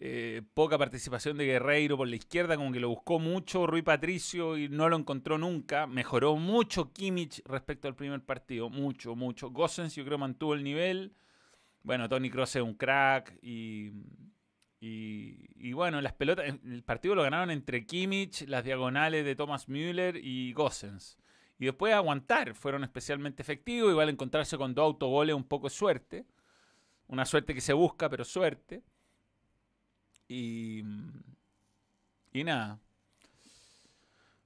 [0.00, 4.56] Eh, poca participación de Guerreiro por la izquierda, como que lo buscó mucho Rui Patricio
[4.56, 5.88] y no lo encontró nunca.
[5.88, 9.50] Mejoró mucho Kimmich respecto al primer partido, mucho, mucho.
[9.50, 11.16] Gossens yo creo mantuvo el nivel.
[11.82, 13.90] Bueno, Tony Cross es un crack y,
[14.80, 20.16] y, bueno, las pelotas, el partido lo ganaron entre Kimmich, las diagonales de Thomas Müller
[20.16, 21.18] y Gossens.
[21.58, 26.26] Y después aguantar, fueron especialmente efectivos, igual encontrarse con dos autogoles un poco suerte.
[27.08, 28.82] Una suerte que se busca, pero suerte.
[30.28, 30.82] Y,
[32.32, 32.78] y nada.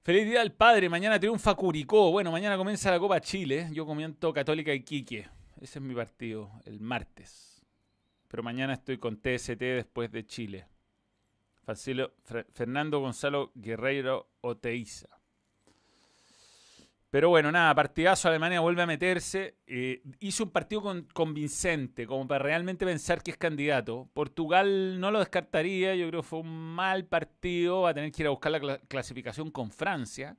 [0.01, 0.89] Feliz día al padre.
[0.89, 2.09] Mañana triunfa Curicó.
[2.09, 3.69] Bueno, mañana comienza la Copa Chile.
[3.71, 5.29] Yo comienzo Católica y Quique.
[5.61, 7.52] Ese es mi partido, el martes.
[8.33, 10.65] Pero mañana estoy con TST después de Chile.
[12.51, 15.07] Fernando Gonzalo Guerreiro Oteiza.
[17.11, 18.27] Pero bueno, nada, partidazo.
[18.27, 19.57] Alemania vuelve a meterse.
[19.67, 20.81] Eh, hizo un partido
[21.13, 24.09] convincente, como para realmente pensar que es candidato.
[24.15, 25.93] Portugal no lo descartaría.
[25.93, 27.81] Yo creo que fue un mal partido.
[27.81, 30.35] Va a tener que ir a buscar la clasificación con Francia.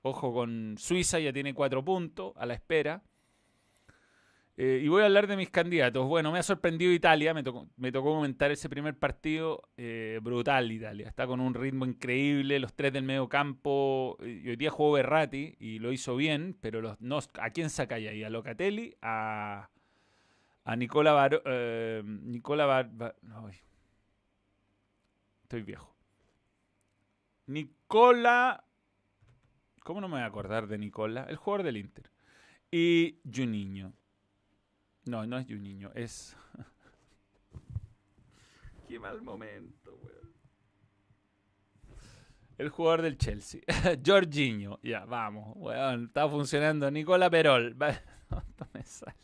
[0.00, 3.02] Ojo, con Suiza ya tiene cuatro puntos a la espera.
[4.62, 6.06] Eh, y voy a hablar de mis candidatos.
[6.06, 9.62] Bueno, me ha sorprendido Italia, me tocó, me tocó comentar ese primer partido.
[9.78, 14.18] Eh, brutal Italia, está con un ritmo increíble, los tres del medio campo.
[14.20, 16.98] Y hoy día jugó Berratti y lo hizo bien, pero
[17.40, 18.22] ¿a quién saca ahí?
[18.22, 19.70] A Locatelli, a,
[20.64, 23.16] a Nicola Bar, eh, Nicola Bar,
[25.42, 25.96] estoy viejo.
[27.46, 28.62] Nicola...
[29.84, 31.24] ¿Cómo no me voy a acordar de Nicola?
[31.30, 32.10] El jugador del Inter.
[32.70, 33.94] Y Juninho.
[35.06, 36.36] No, no es Juninho, es.
[38.88, 40.34] Qué mal momento, weón.
[42.58, 43.62] El jugador del Chelsea.
[44.04, 44.78] Jorginho.
[44.82, 46.06] Ya, vamos, weón.
[46.06, 46.90] Está funcionando.
[46.90, 47.74] Nicola Perol.
[48.30, 49.16] no, me sale.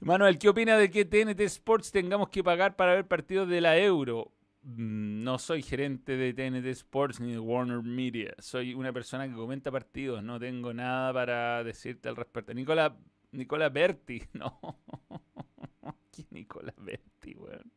[0.00, 3.76] Manuel, ¿qué opina de que TNT Sports tengamos que pagar para ver partidos de la
[3.76, 4.32] Euro?
[4.62, 8.34] Mm, no soy gerente de TNT Sports ni de Warner Media.
[8.38, 10.22] Soy una persona que comenta partidos.
[10.22, 12.54] No tengo nada para decirte al respecto.
[12.54, 12.96] Nicola
[13.34, 14.60] Nicola Berti, no.
[16.10, 17.72] ¿Quién Nicola Berti, weón?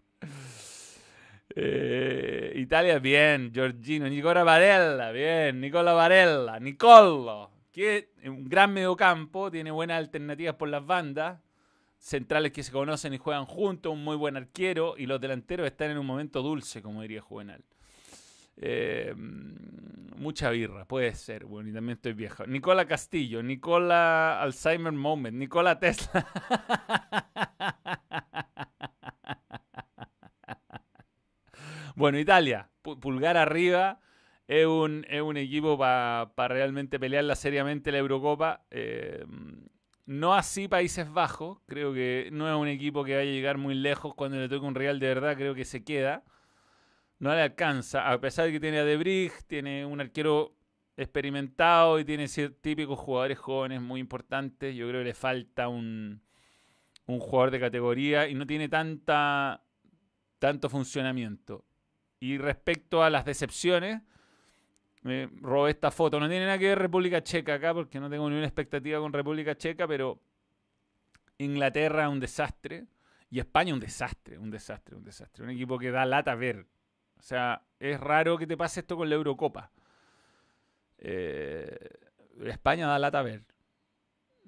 [1.55, 3.51] Eh, Italia, bien.
[3.51, 4.07] Giorgino.
[4.07, 5.59] Nicola Varela, bien.
[5.59, 6.59] Nicola Varela.
[6.59, 7.51] Nicolo.
[7.71, 9.49] Que un gran mediocampo.
[9.49, 11.41] Tiene buenas alternativas por las bandas.
[11.97, 13.91] Centrales que se conocen y juegan juntos.
[13.91, 14.95] Un muy buen arquero.
[14.97, 17.63] Y los delanteros están en un momento dulce, como diría Juvenal.
[18.59, 19.13] Eh,
[20.17, 21.45] mucha birra, puede ser.
[21.45, 22.45] Bueno, y también estoy viejo.
[22.45, 26.27] Nicola Castillo, Nicola Alzheimer Moment, Nicola Tesla.
[31.95, 33.99] bueno, Italia, pulgar arriba.
[34.47, 35.05] Es un,
[35.35, 38.63] equipo para realmente pelearla seriamente la Eurocopa.
[38.71, 39.25] Eh,
[40.05, 41.59] no así Países Bajos.
[41.67, 44.15] Creo que no es un equipo que vaya a llegar muy lejos.
[44.15, 46.23] Cuando le toque un Real de verdad, creo que se queda
[47.19, 50.55] no le alcanza, a pesar de que tiene a Debrig, tiene un arquero
[50.97, 54.75] experimentado y tiene típicos jugadores jóvenes muy importantes.
[54.75, 56.21] Yo creo que le falta un,
[57.05, 59.63] jugador de categoría y no tiene tanta,
[60.39, 61.65] tanto funcionamiento.
[62.19, 64.01] Y respecto a las decepciones,
[65.03, 66.19] me robé esta foto.
[66.19, 69.55] No tiene nada que ver República Checa acá porque no tengo ninguna expectativa con República
[69.55, 70.19] Checa, pero
[71.37, 72.87] Inglaterra un desastre
[73.29, 75.43] y España un desastre, un desastre, un desastre.
[75.43, 76.65] Un equipo que da lata ver.
[77.17, 79.71] O sea, es raro que te pase esto con la Eurocopa.
[80.99, 81.77] Eh,
[82.45, 83.43] España da lata a ver.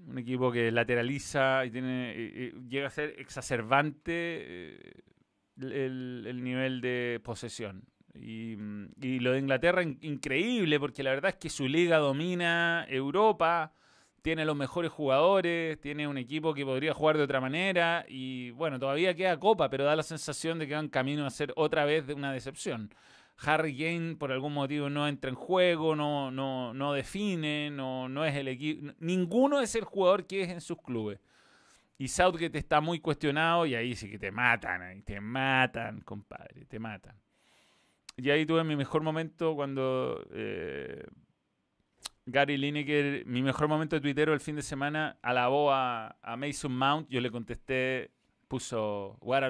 [0.07, 4.93] Un equipo que lateraliza y tiene llega a ser exacerbante eh,
[5.59, 7.83] el, nivel de posesión.
[8.13, 8.57] Y,
[9.01, 13.73] y, lo de Inglaterra, increíble, porque la verdad es que su liga domina Europa
[14.21, 18.79] tiene los mejores jugadores, tiene un equipo que podría jugar de otra manera y bueno,
[18.79, 22.07] todavía queda copa, pero da la sensación de que van camino a ser otra vez
[22.07, 22.93] de una decepción.
[23.41, 28.25] Harry Kane por algún motivo no entra en juego, no, no, no define, no, no
[28.25, 31.19] es el equipo, ninguno es el jugador que es en sus clubes.
[31.97, 36.79] Y Southgate está muy cuestionado y ahí sí que te matan, te matan, compadre, te
[36.79, 37.15] matan.
[38.15, 41.05] Y ahí tuve mi mejor momento cuando eh,
[42.31, 47.09] Gary Lineker, mi mejor momento de Twitter el fin de semana, alabó a, Mason Mount.
[47.09, 48.11] Yo le contesté,
[48.47, 49.43] puso what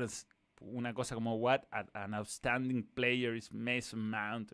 [0.61, 1.61] una cosa como What
[1.93, 4.51] an outstanding player is Mason Mount.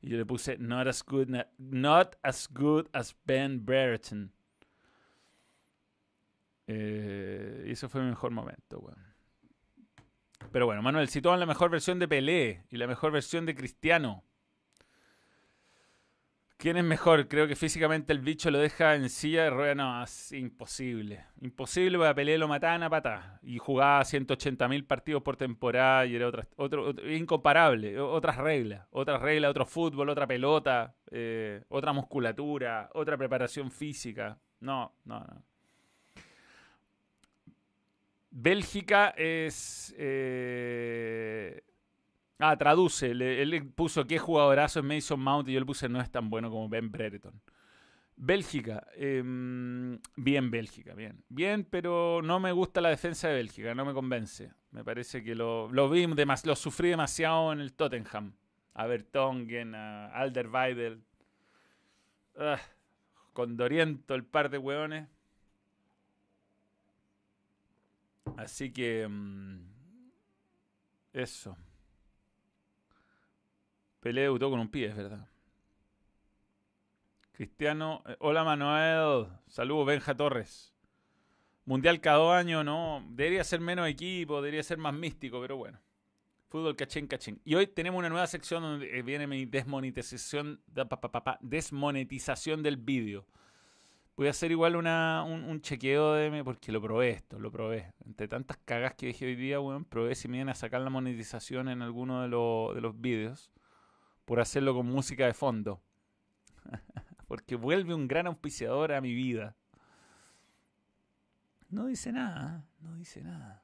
[0.00, 1.28] Y yo le puse Not as good,
[1.58, 4.32] not as, good as Ben Brereton.
[6.66, 8.82] Eh, eso fue mi mejor momento,
[10.50, 13.54] Pero bueno, Manuel, si toman la mejor versión de Pelé y la mejor versión de
[13.54, 14.24] Cristiano,
[16.62, 17.26] ¿Quién es mejor?
[17.26, 19.76] Creo que físicamente el bicho lo deja en silla de ruedas.
[19.76, 21.24] No, es imposible.
[21.40, 23.40] Imposible para pelear lo mataban a patas.
[23.42, 27.98] Y jugaba 180 mil partidos por temporada y era otra, otro, incomparable.
[27.98, 28.86] Otras reglas.
[28.92, 34.38] Otras reglas, otro fútbol, otra pelota, eh, otra musculatura, otra preparación física.
[34.60, 35.42] No, no, no.
[38.30, 39.92] Bélgica es.
[39.98, 41.60] Eh,
[42.44, 43.12] Ah, traduce.
[43.12, 46.50] él puso qué jugadorazo es Mason Mount y yo le puse no es tan bueno
[46.50, 47.40] como Ben Brereton.
[48.16, 48.84] Bélgica.
[48.96, 51.24] Em, bien, Bélgica, bien.
[51.28, 54.52] Bien, pero no me gusta la defensa de Bélgica, no me convence.
[54.72, 58.34] Me parece que lo, lo vi, lo sufrí demasiado en el Tottenham.
[58.74, 61.04] A Bertongen, a Alderweidel.
[62.36, 62.60] Ah,
[63.32, 65.08] con Doriento, el par de hueones.
[68.36, 69.02] Así que...
[69.02, 69.64] Em,
[71.12, 71.56] eso.
[74.02, 75.28] Pelé debutó con un pie, es verdad.
[77.30, 80.74] Cristiano, eh, hola Manuel, saludos Benja Torres.
[81.66, 85.78] Mundial cada año, no, debería ser menos equipo, debería ser más místico, pero bueno.
[86.48, 87.40] Fútbol cachín, cachín.
[87.44, 90.60] Y hoy tenemos una nueva sección donde eh, viene mi desmonetización,
[91.40, 93.24] desmonetización del vídeo.
[94.16, 97.92] Voy a hacer igual un, chequeo de porque lo probé esto, lo probé.
[98.04, 101.68] Entre tantas cagas que dije hoy día, probé si me vienen a sacar la monetización
[101.68, 103.52] en alguno de, de los vídeos
[104.32, 105.82] por hacerlo con música de fondo.
[107.28, 109.54] Porque vuelve un gran auspiciador a mi vida.
[111.68, 113.62] No dice nada, no dice nada.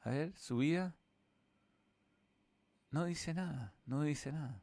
[0.00, 0.96] A ver, subida.
[2.90, 4.62] No dice nada, no dice nada.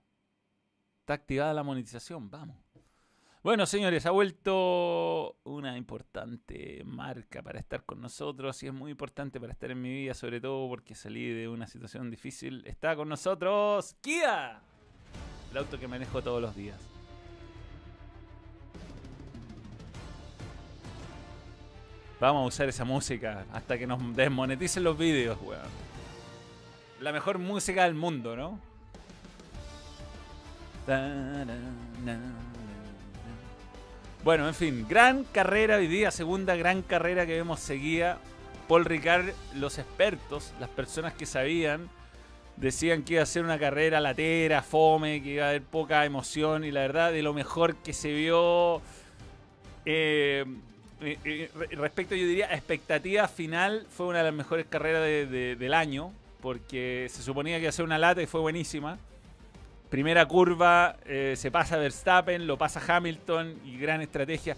[1.02, 2.58] Está activada la monetización, vamos.
[3.44, 9.40] Bueno, señores, ha vuelto una importante marca para estar con nosotros y es muy importante
[9.40, 12.66] para estar en mi vida, sobre todo porque salí de una situación difícil.
[12.66, 14.64] Está con nosotros Kia
[15.54, 16.78] el auto que manejo todos los días.
[22.20, 25.62] Vamos a usar esa música hasta que nos desmoneticen los vídeos, weón.
[27.02, 28.60] La mejor música del mundo, ¿no?
[34.24, 38.18] Bueno, en fin, gran carrera hoy día, segunda gran carrera que vemos seguida.
[38.68, 41.90] Paul Ricard, los expertos, las personas que sabían
[42.58, 46.64] decían que iba a ser una carrera latera, fome, que iba a haber poca emoción
[46.64, 48.82] y la verdad de lo mejor que se vio
[49.86, 50.46] eh,
[51.02, 56.14] eh, eh, respecto yo diría expectativa final fue una de las mejores carreras del año
[56.42, 58.98] porque se suponía que iba a ser una lata y fue buenísima.
[59.90, 64.58] Primera curva, se pasa Verstappen, lo pasa Hamilton y gran estrategia.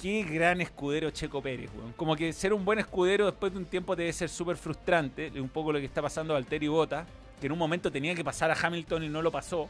[0.00, 3.96] Qué gran escudero Checo Pérez, Como que ser un buen escudero después de un tiempo
[3.96, 5.30] debe ser súper frustrante.
[5.38, 7.04] Un poco lo que está pasando a Valtteri Bota
[7.40, 9.68] que en un momento tenía que pasar a Hamilton y no lo pasó.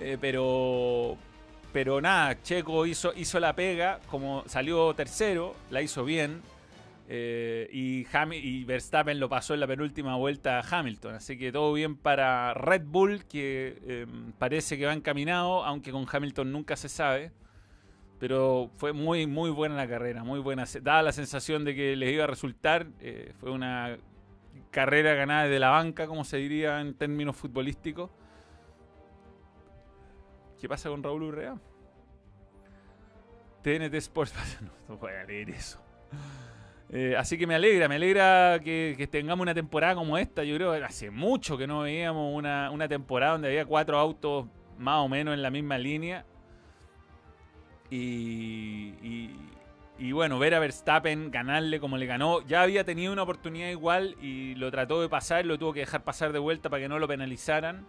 [0.00, 1.16] Eh, pero,
[1.72, 6.42] pero nada, Checo hizo, hizo la pega, como salió tercero, la hizo bien.
[7.08, 11.16] Eh, y, y, Verstappen lo pasó en la penúltima vuelta a Hamilton.
[11.16, 16.06] Así que todo bien para Red Bull, que em, parece que va encaminado, aunque con
[16.10, 17.30] Hamilton nunca se sabe.
[18.18, 20.64] Pero fue muy, muy buena la carrera, muy buena.
[20.80, 22.86] Daba la sensación de que les iba a resultar.
[23.00, 23.98] Eh, fue una
[24.72, 28.10] carrera ganada de la banca, como se diría en términos futbolísticos.
[30.60, 31.56] ¿Qué pasa con Raúl Urrea?
[33.62, 34.34] TNT Sports.
[34.88, 35.80] No, voy a leer eso.
[36.90, 40.42] Eh, así que me alegra, me alegra que, tengamos una temporada como esta.
[40.44, 44.46] Yo creo que hace mucho que no veíamos una, una temporada donde había cuatro autos
[44.78, 46.26] más o menos en la misma línea.
[47.90, 49.36] y, y
[50.12, 54.54] bueno, ver a Verstappen ganarle como le ganó, ya había tenido una oportunidad igual y
[54.56, 57.06] lo trató de pasar, lo tuvo que dejar pasar de vuelta para que no lo
[57.06, 57.86] penalizaran.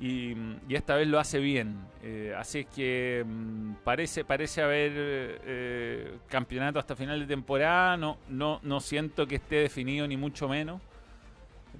[0.00, 0.34] Y,
[0.70, 1.76] esta vez lo hace bien.
[2.02, 7.98] Eh, así es que mm, parece, parece haber eh, campeonato hasta final de temporada.
[7.98, 10.80] No, no, no siento que esté definido ni mucho menos.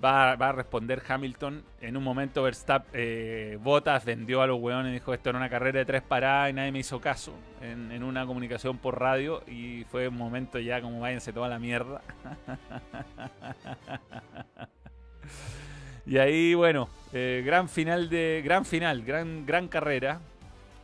[0.02, 1.62] Va, a responder Hamilton.
[1.82, 5.50] En un momento Verstappen, eh, Bottas vendió a los hueones y dijo esto era una
[5.50, 9.84] carrera de tres paradas y nadie me hizo caso en, una comunicación por radio y
[9.90, 12.00] fue un momento ya como váyanse toda la mierda.
[16.06, 20.20] y ahí bueno, eh, gran final de gran final, gran gran carrera.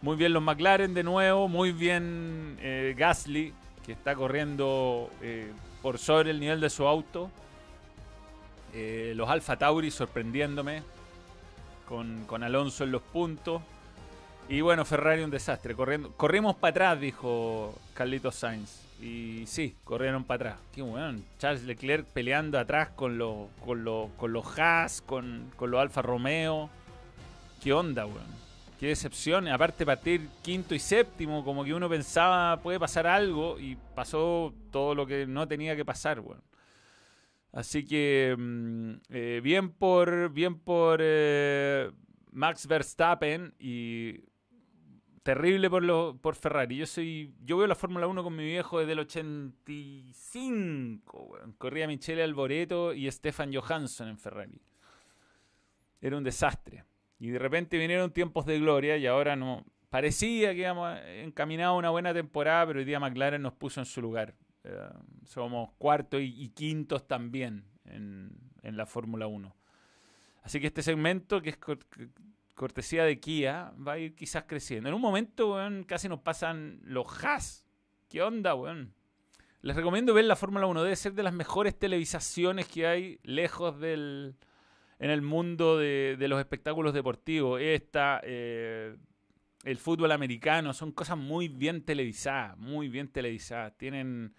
[0.03, 3.55] Muy bien los McLaren de nuevo, muy bien eh, Gasly
[3.85, 5.11] que está corriendo
[5.81, 7.31] por sobre el nivel de su auto.
[8.79, 10.83] Eh, los Alfa Tauri sorprendiéndome
[11.89, 13.63] con, Alonso en los puntos.
[14.51, 15.75] Y bueno, Ferrari un desastre.
[15.75, 18.83] Corriendo, corrimos para atrás, dijo Carlitos Sainz.
[19.01, 20.67] Y sí, corrieron para atrás.
[20.75, 21.21] Qué bueno.
[21.39, 26.69] Charles Leclerc peleando atrás con, los con, con los Haas, con, con los Alfa Romeo.
[27.63, 28.47] ¿Qué onda, weón?
[28.79, 29.49] qué decepción.
[29.49, 34.95] Aparte partir quinto y séptimo, como que uno pensaba puede pasar algo y pasó todo
[34.95, 36.43] lo que no tenía que pasar, bueno.
[37.57, 41.91] Así que mm, eh, bien por bien por eh,
[42.31, 44.21] Max Verstappen y
[45.23, 46.77] terrible por lo, por Ferrari.
[46.77, 51.55] Yo soy yo veo la Fórmula 1 con mi viejo desde el 85, weón.
[51.55, 54.61] Corría Michele Alboreto y Stefan Johansson en Ferrari.
[56.03, 56.85] Era un desastre.
[57.19, 59.65] Y de repente vinieron tiempos de gloria y ahora no.
[59.89, 63.87] Parecía que íbamos encaminado a una buena temporada, pero hoy día McLaren nos puso en
[63.87, 64.35] su lugar.
[64.67, 64.89] Eh,
[65.25, 69.55] somos cuartos y, quintos también en, la Fórmula 1.
[70.43, 71.59] Así que este segmento, que es
[72.55, 74.89] cortesía de Kia, va a ir quizás creciendo.
[74.89, 77.65] En un momento, weón, casi nos pasan los Haas.
[78.09, 78.93] ¿Qué onda, weón?
[79.63, 80.83] Les recomiendo ver la Fórmula 1.
[80.83, 84.35] Debe ser de las mejores televisaciones que hay lejos del,
[84.99, 87.61] en el mundo de, los espectáculos deportivos.
[87.61, 88.97] Esta, eh,
[89.63, 93.77] el fútbol americano, son cosas muy bien televisadas, muy bien televisadas.
[93.77, 94.35] Tienen...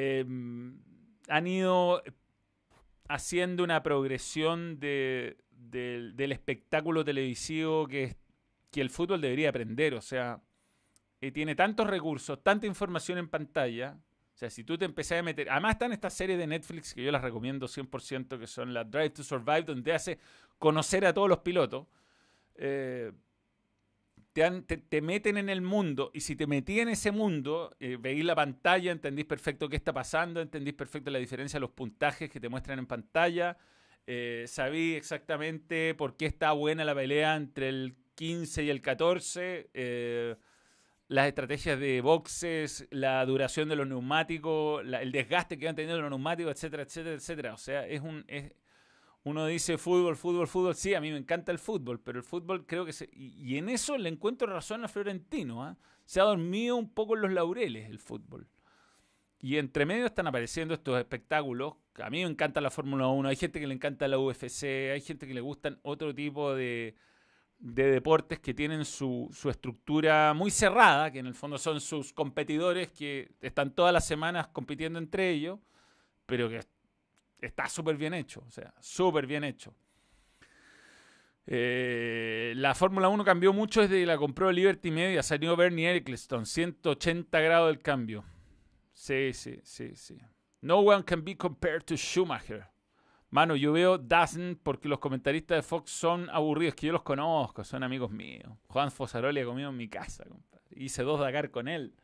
[0.00, 0.80] Em,
[1.26, 2.04] han ido
[3.08, 5.34] haciendo una progresión del
[6.32, 8.16] espectáculo televisivo que,
[8.74, 9.94] el fútbol debería aprender.
[9.94, 10.40] O sea,
[11.20, 13.98] eh, tiene tantos recursos, tanta información en pantalla,
[14.32, 15.50] o sea, si tú te empezás a meter...
[15.50, 19.10] Además están estas series de Netflix que yo las recomiendo 100%, que son la Drive
[19.10, 20.20] to Survive, donde hace
[20.58, 21.88] conocer a todos los pilotos.
[22.54, 23.10] Eh,
[24.88, 28.92] te, meten en el mundo y si te metí en ese mundo, eh, la pantalla,
[28.92, 32.78] entendís perfecto qué está pasando, entendís perfecto la diferencia de los puntajes que te muestran
[32.78, 33.56] en pantalla,
[34.06, 39.70] eh, sabí exactamente por qué está buena la pelea entre el 15 y el 14.
[39.74, 40.34] Eh,
[41.08, 46.10] las estrategias de boxes, la duración de los neumáticos, el desgaste que van teniendo los
[46.10, 47.54] neumáticos, etcétera, etcétera, etcétera.
[47.54, 48.24] O sea, es un.
[49.28, 50.74] Uno dice fútbol, fútbol, fútbol.
[50.74, 53.08] Sí, a mí me encanta el fútbol, pero el fútbol creo que se.
[53.12, 55.64] Y, en eso le encuentro razón a Florentino.
[55.64, 55.76] ¿ah?
[56.04, 58.48] Se ha dormido un poco en los laureles el fútbol.
[59.40, 61.74] Y entre medio están apareciendo estos espectáculos.
[62.02, 65.00] A mí me encanta la Fórmula 1, hay gente que le encanta la UFC, hay
[65.00, 66.94] gente que le gustan otro tipo de,
[67.58, 72.90] de deportes que tienen su, estructura muy cerrada, que en el fondo son sus competidores
[72.92, 75.58] que están todas las semanas compitiendo entre ellos,
[76.26, 76.60] pero que
[77.40, 79.74] está súper bien hecho, o sea, súper bien hecho.
[81.46, 86.44] Eh, la Fórmula 1 cambió mucho desde que la compró Liberty Media, salió Bernie Eccleston,
[86.44, 88.24] 180 grados del cambio.
[88.92, 90.18] Sí, sí, sí, sí.
[90.60, 92.66] No one can be compared to Schumacher.
[93.30, 97.62] Mano, yo veo Dazen porque los comentaristas de Fox son aburridos, que yo los conozco,
[97.62, 98.50] son amigos míos.
[98.68, 100.64] Juan Fosaroli ha comido en mi casa, compadre.
[100.70, 101.94] Hice dos Dakar con él.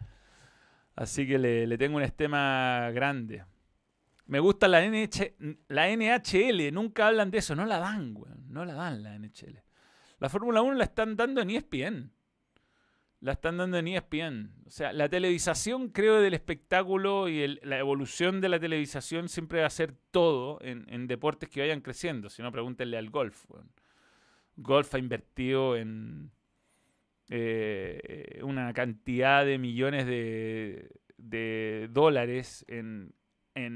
[0.96, 3.44] Así que le, tengo un estema grande.
[4.26, 5.34] Me gusta la, NH,
[5.68, 8.44] la NHL, nunca hablan de eso, no la dan, weón.
[8.48, 9.62] No la dan la NHL.
[10.18, 12.10] La Fórmula 1 la están dando en ESPN
[13.24, 14.52] la están dando en ESPN.
[14.66, 19.66] O sea, la televisación, creo, del espectáculo y la evolución de la televisación siempre va
[19.66, 22.28] a ser todo en, deportes que vayan creciendo.
[22.28, 23.46] Si no, pregúntenle al golf.
[24.56, 26.32] Golf ha invertido en
[27.30, 33.14] eh, una cantidad de millones de, dólares en,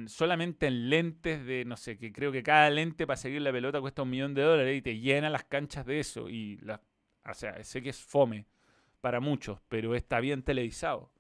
[0.07, 3.81] solamente en lentes de, no sé, que creo que cada lente para seguir la pelota
[3.81, 6.29] cuesta un millón de dólares y te llena las canchas de eso.
[6.29, 6.81] Y la,
[7.25, 8.47] o sea, sé que es fome
[9.01, 11.13] para muchos, pero está bien televisado.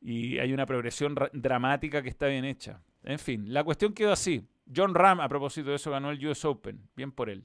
[0.00, 2.82] Y hay una progresión dramática que está bien hecha.
[3.04, 4.46] En fin, la cuestión quedó así.
[4.74, 6.88] John Ram, a propósito de eso, ganó el US Open.
[6.96, 7.44] Bien por él.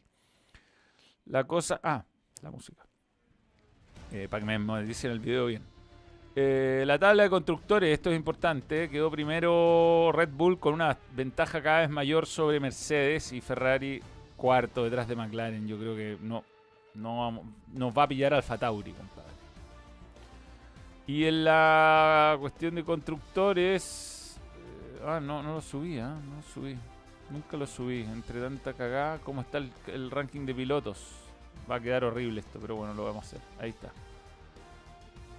[1.25, 1.79] La cosa...
[1.83, 2.05] Ah,
[2.41, 2.85] la música.
[4.11, 5.74] Eh, para que me dicen el video bien.
[6.37, 11.63] Eh, la tabla de constructores, esto es importante, quedó primero Red Bull con una ventaja
[11.63, 14.01] cada vez mayor sobre Mercedes y Ferrari
[14.35, 15.67] cuarto detrás de McLaren.
[15.67, 16.43] Yo creo que no,
[16.93, 17.41] no
[17.73, 19.25] nos va a pillar Alfa Tauri, compadre.
[21.07, 24.37] Y en la cuestión de constructores.
[24.57, 26.15] Eh, ah, no, no lo subí, ¿ah?
[26.27, 26.77] No lo subí.
[27.29, 28.01] Nunca lo subí.
[28.01, 31.11] Entre tanta cagada, ¿cómo está el, ranking de pilotos?
[31.69, 33.41] Va a quedar horrible esto, pero bueno, lo vamos a hacer.
[33.59, 33.91] Ahí está.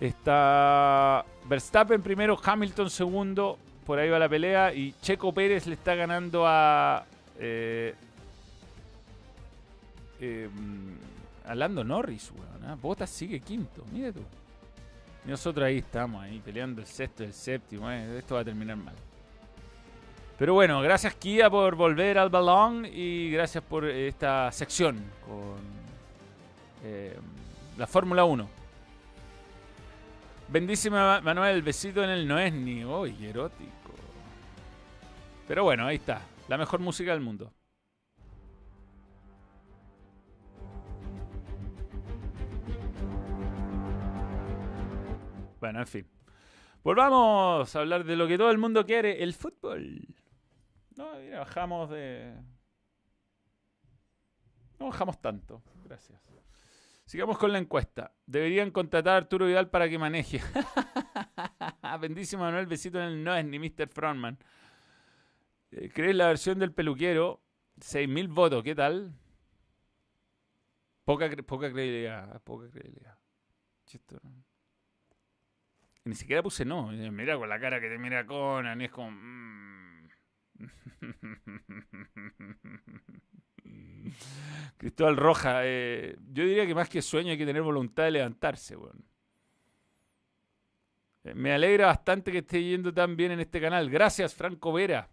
[0.01, 3.59] Está Verstappen primero, Hamilton segundo.
[3.85, 4.75] Por ahí va la pelea.
[4.75, 7.05] Y Checo Pérez le está ganando a.
[7.39, 7.95] Eh,
[10.21, 10.49] eh,
[11.47, 12.73] a Lando Norris, weón.
[12.73, 12.77] ¿eh?
[12.81, 13.85] Bottas sigue quinto.
[13.93, 14.23] Mire tú.
[15.25, 17.91] Nosotros ahí estamos, ahí peleando el sexto y el séptimo.
[17.91, 18.19] Eh.
[18.19, 18.95] Esto va a terminar mal.
[20.39, 25.57] Pero bueno, gracias Kia por volver al balón y gracias por esta sección con
[26.85, 27.17] eh,
[27.79, 28.66] la Fórmula 1.
[30.49, 33.93] Bendísima Manuel, besito en el no es ni hoy, erótico.
[35.49, 37.53] Pero bueno, ahí está, la mejor música del mundo.
[45.61, 46.07] Bueno, en fin.
[46.85, 50.07] Volvamos a hablar de lo que todo el mundo quiere, el fútbol.
[50.97, 52.35] No, mira, bajamos de...
[54.79, 56.21] No bajamos tanto, gracias.
[57.07, 58.13] Sigamos con la encuesta.
[58.27, 60.43] Deberían contratar a Arturo Vidal para que maneje.
[62.01, 63.89] Bendísimo Manuel, besito en el no es ni Mr.
[63.89, 64.37] Frontman.
[65.71, 67.41] Eh, ¿Crees la versión del peluquero?
[67.79, 69.15] 6.000 votos, ¿qué tal?
[71.05, 73.17] Poca, poca credibilidad, poca credibilidad.
[76.05, 76.89] Ni siquiera puse no.
[76.89, 79.13] Mira con la cara que te mira Conan, es como...
[79.13, 80.09] Mm.
[84.77, 88.77] Cristóbal Roja, eh, yo diría que más que sueño hay que tener voluntad de levantarse,
[91.25, 93.91] eh, me alegra bastante que esté yendo tan bien en este canal.
[93.91, 95.09] Gracias, Franco Vera.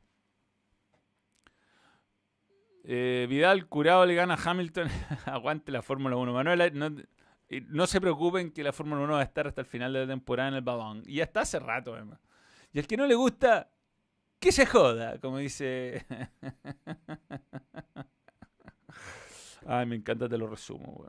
[2.84, 4.89] Eh, Vidal curado le gana a Hamilton.
[5.26, 6.34] Aguante la Fórmula 1.
[6.34, 6.89] Manuel, no,
[7.70, 10.08] no, se preocupen que la Fórmula 1 va a estar hasta el final de la
[10.08, 11.04] temporada en el balón.
[11.06, 11.98] Y ya está hace rato.
[12.74, 13.72] Y el que no le gusta,
[14.39, 16.06] que se joda, como dice.
[19.66, 21.05] Ay, me encanta, te lo resumo,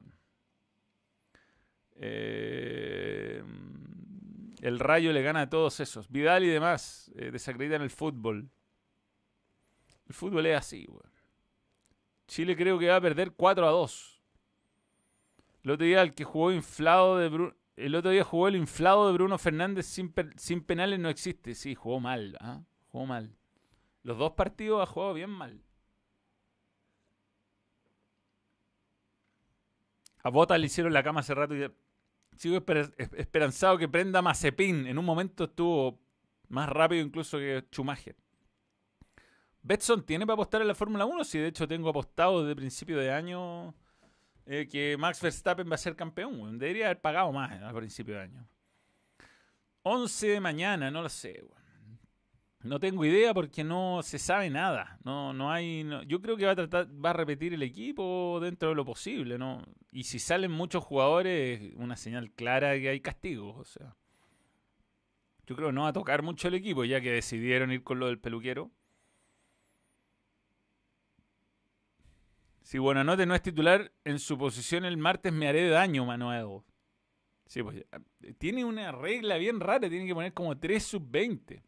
[1.97, 3.43] eh,
[4.61, 6.09] el Rayo le gana a todos esos.
[6.11, 8.51] Vidal y demás eh, desacreditan el fútbol.
[10.07, 11.13] El fútbol es así, weón.
[12.27, 14.23] Chile creo que va a perder 4 a 2.
[15.63, 19.15] El otro día el que jugó inflado de el otro día jugó el inflado de
[19.15, 21.55] Bruno Fernández sin, sin penales no existe.
[21.55, 22.63] Sí, jugó mal, ¿ah?
[22.89, 23.37] Jugó mal.
[24.03, 25.61] Los dos partidos ha jugado bien mal.
[30.25, 31.71] A Bota le hicieron la cama hace rato y
[32.37, 34.87] sigo esperanzado que prenda Mazepin.
[34.87, 36.01] En un momento estuvo
[36.49, 38.17] más rápido incluso que Schumacher.
[39.63, 41.25] Betson tiene para apostar en la Fórmula 1.
[41.25, 43.75] Si de hecho tengo apostado desde principio de año
[44.47, 46.59] eh, que Max Verstappen va a ser campeón.
[46.59, 48.49] Debería haber pagado más a principio de año.
[49.83, 51.45] 11 de mañana, no lo sé.
[52.65, 54.99] No tengo idea porque no se sabe nada.
[55.05, 55.87] No, no hay.
[56.07, 59.37] yo creo que va a tratar, va a repetir el equipo dentro de lo posible,
[59.37, 59.63] ¿no?
[59.93, 63.55] Y si salen muchos jugadores, una señal clara de que hay castigos.
[63.59, 63.95] O sea.
[65.47, 67.99] Yo creo que no va a tocar mucho el equipo, ya que decidieron ir con
[67.99, 68.71] lo del peluquero.
[72.63, 76.63] Si Buenanote no es titular en su posición el martes, me haré daño, Manuel.
[77.45, 77.85] Sí, pues
[78.39, 81.63] tiene una regla bien rara, tiene que poner como 3 sub 20.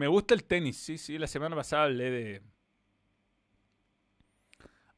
[0.00, 1.18] Me gusta el tenis, sí, sí.
[1.18, 2.42] La semana pasada hablé de.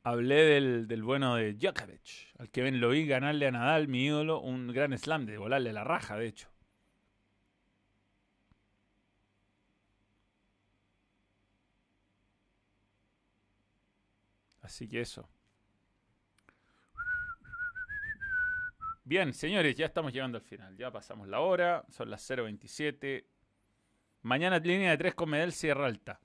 [0.04, 4.04] Hablé del, del bueno de Djokovic, al que ven lo vi ganarle a Nadal, mi
[4.04, 6.48] ídolo, un gran slam de volarle la raja, de hecho.
[14.60, 15.28] Así que eso.
[19.02, 20.76] Bien, señores, ya estamos llegando al final.
[20.76, 23.31] Ya pasamos la hora, son las 0.27.
[24.22, 26.20] Mañana línea de 3 con Medel Sierra Alta.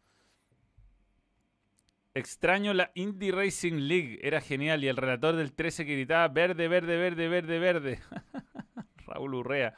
[2.14, 4.84] Extraño la Indie Racing League, era genial.
[4.84, 8.00] Y el relator del 13 que gritaba verde, verde, verde, verde, verde.
[9.06, 9.76] Raúl Urrea.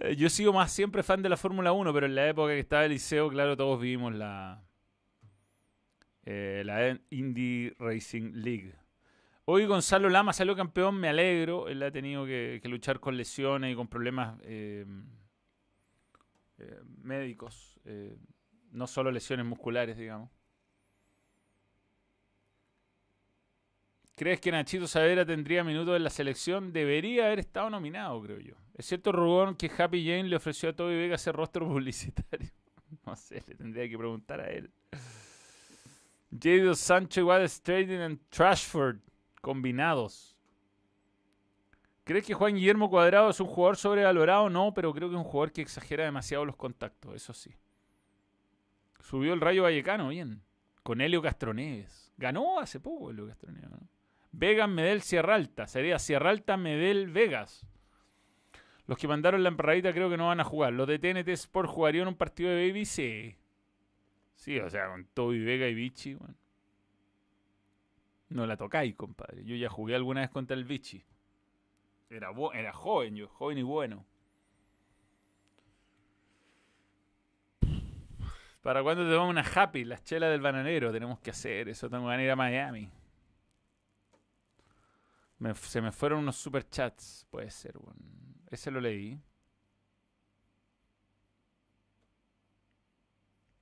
[0.00, 2.60] Eh, yo sigo más siempre fan de la Fórmula 1, pero en la época que
[2.60, 4.62] estaba el liceo, claro, todos vivimos la,
[6.24, 8.74] eh, la Indie Racing League.
[9.46, 11.68] Hoy Gonzalo Lama salió campeón, me alegro.
[11.68, 14.86] Él ha tenido que, luchar con lesiones y con problemas eh,
[16.58, 17.78] eh, médicos,
[18.70, 20.30] no solo lesiones musculares, digamos.
[24.16, 26.72] ¿Crees que Nachito Savera tendría minutos en la selección?
[26.72, 28.54] Debería haber estado nominado, creo yo.
[28.74, 32.50] Es cierto, Rubón, que Happy Jane le ofreció a Toby Vega hacer rostro publicitario.
[33.04, 34.70] no sé, le tendría que preguntar a él.
[36.40, 38.98] Jadon Sancho igual Trading en Trashford
[39.40, 40.33] combinados.
[42.04, 44.50] ¿Crees que Juan Guillermo Cuadrado es un jugador sobrevalorado?
[44.50, 47.50] No, pero creo que es un jugador que exagera demasiado los contactos, eso sí.
[49.00, 50.42] Subió el Rayo Vallecano, bien.
[50.82, 52.12] Con Helio Castroneves.
[52.18, 53.70] Ganó hace poco Helio Castroneves.
[53.70, 53.78] ¿no?
[54.32, 55.66] Vegas, Medel, Sierra Alta.
[55.66, 57.66] Sería Sierra Alta, Medel, Vegas.
[58.86, 60.74] Los que mandaron la emparradita creo que no van a jugar.
[60.74, 63.34] Los de TNT Sport jugarían un partido de Baby, sí.
[64.34, 66.18] Sí, o sea, con Toby Vega y Vichy.
[68.28, 69.44] No la tocáis, compadre.
[69.44, 71.02] Yo ya jugué alguna vez contra el Vichy.
[72.14, 74.06] Era, era joven, yo, joven y bueno.
[78.62, 79.84] ¿Para cuándo te vamos una happy?
[79.84, 80.92] Las chelas del bananero.
[80.92, 81.90] Tenemos que hacer eso.
[81.90, 82.88] Tengo que ir a Miami.
[85.54, 87.26] se me fueron unos super chats.
[87.30, 88.00] Puede ser, bueno.
[88.48, 89.20] Ese lo leí.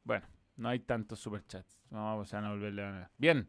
[0.04, 0.26] Bueno.
[0.56, 1.82] No hay tantos superchats.
[1.88, 3.08] Vamos a volverle a ver.
[3.16, 3.48] Bien.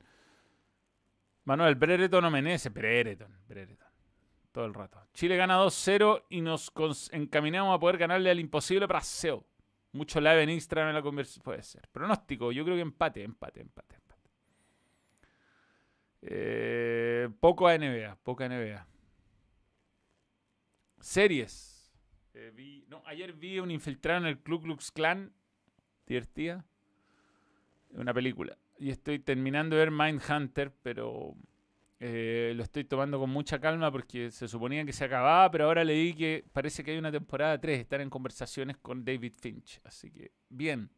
[1.43, 2.73] Manuel, Brereton o Menezes.
[2.73, 3.92] Brereton, Brereton.
[4.53, 5.01] Todo el rato.
[5.15, 6.71] Chile gana 2-0 y nos
[7.11, 9.39] encaminamos a poder ganarle al imposible Brasil.
[9.93, 11.43] Mucho live en Instagram en la conversación.
[11.43, 11.89] Puede ser.
[11.91, 14.29] Pronóstico, yo creo que empate, empate, empate, empate.
[16.21, 18.85] Eh, poco NBA, poca NBA.
[20.99, 21.91] Series.
[22.35, 25.33] Eh, ayer vi un infiltrado en el Ku Klux Klan.
[26.05, 26.63] Divertida.
[27.89, 28.55] Una película.
[28.77, 31.35] Y estoy terminando de ver Mindhunter, pero
[32.05, 35.85] eh, lo estoy tomando con mucha calma porque se suponía que se acababa, pero ahora
[35.85, 37.79] leí que parece que hay una temporada 3.
[37.79, 39.79] Están en conversaciones con David Finch.
[39.85, 40.89] Así que, bien.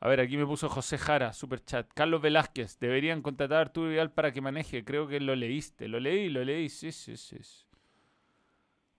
[0.00, 1.86] A ver, aquí me puso José Jara, super chat.
[1.94, 4.82] Carlos Velázquez, deberían contratar a Arturo Vidal para que maneje.
[4.82, 5.88] Creo que lo leíste.
[5.88, 7.36] Lo leí, lo leí, sí, sí, sí.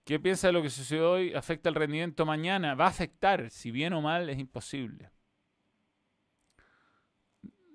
[0.04, 1.34] ¿Qué piensa de lo que sucedió hoy?
[1.34, 2.76] ¿Afecta el rendimiento mañana?
[2.76, 5.10] Va a afectar, si bien o mal, es imposible.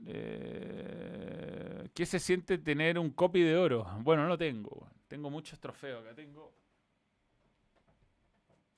[0.05, 1.22] Eh,
[1.94, 3.86] ¿Qué se siente tener un copy de oro?
[4.00, 4.89] Bueno, no tengo.
[5.08, 6.16] Tengo muchos trofeos acá.
[6.16, 6.54] Tengo.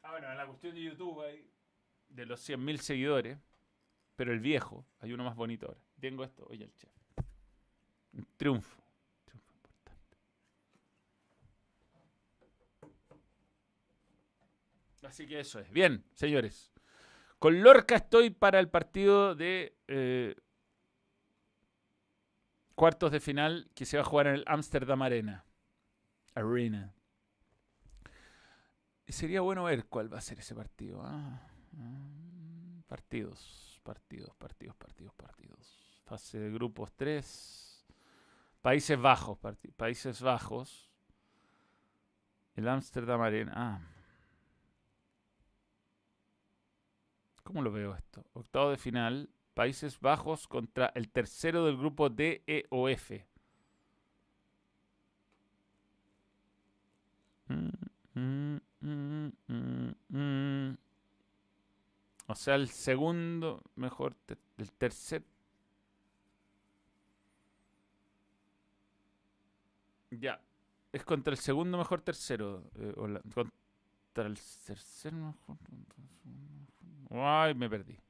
[0.03, 1.49] Ah, bueno, en la cuestión de YouTube hay
[2.09, 3.37] de los 100.000 seguidores,
[4.15, 5.79] pero el viejo, hay uno más bonito ahora.
[5.99, 6.91] Tengo esto, oye, el chef.
[8.13, 8.81] Un triunfo.
[15.03, 15.71] Así que eso es.
[15.71, 16.73] Bien, señores.
[17.39, 20.35] Con Lorca estoy para el partido de eh,
[22.75, 25.45] cuartos de final que se va a jugar en el Amsterdam Arena.
[26.35, 26.93] Arena.
[29.07, 31.01] sería bueno ver cuál va a ser ese partido.
[31.03, 31.41] ¿ah?
[31.77, 36.01] Ah, partidos, partidos, partidos, partidos, partidos.
[36.05, 37.87] Fase de grupos 3.
[38.61, 39.37] Países Bajos,
[39.77, 40.91] Países Bajos.
[42.55, 43.53] El Amsterdam Arena.
[43.55, 43.79] Ah.
[47.43, 48.25] ¿Cómo lo veo esto?
[48.33, 53.25] Octavo de final, Países Bajos contra el tercero del grupo D, E o F.
[62.27, 64.15] o sea, el segundo mejor,
[64.57, 65.23] el tercer.
[70.11, 70.41] Ya,
[70.91, 72.63] es contra el segundo mejor tercero.
[72.77, 72.93] Eh,
[73.33, 75.57] contra el tercero mejor.
[77.09, 78.04] Ay, me perdí.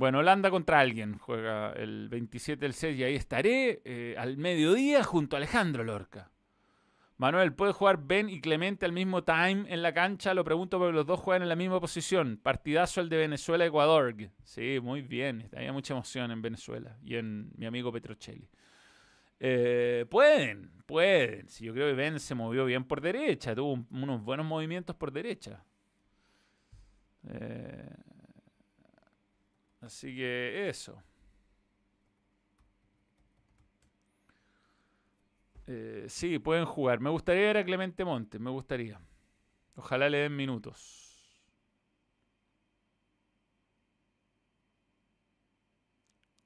[0.00, 1.18] Bueno, Holanda contra alguien.
[1.18, 6.30] Juega el 27 del 6 y ahí estaré eh, al mediodía junto a Alejandro Lorca.
[7.18, 10.32] Manuel, ¿puede jugar Ben y Clemente al mismo time en la cancha?
[10.32, 12.40] Lo pregunto porque los dos juegan en la misma posición.
[12.42, 14.14] Partidazo el de Venezuela-Ecuador.
[14.42, 15.50] Sí, muy bien.
[15.54, 18.48] Había mucha emoción en Venezuela y en mi amigo Petrocelli.
[19.38, 21.46] Eh, pueden, pueden.
[21.50, 25.12] Si yo creo que Ben se movió bien por derecha, tuvo unos buenos movimientos por
[25.12, 25.62] derecha.
[27.28, 27.90] Eh,
[29.80, 31.02] así que eso.
[35.66, 37.00] Eh, sí, pueden jugar.
[37.00, 39.00] Me gustaría ver a Clemente Montes, me gustaría.
[39.76, 41.10] Ojalá le den minutos.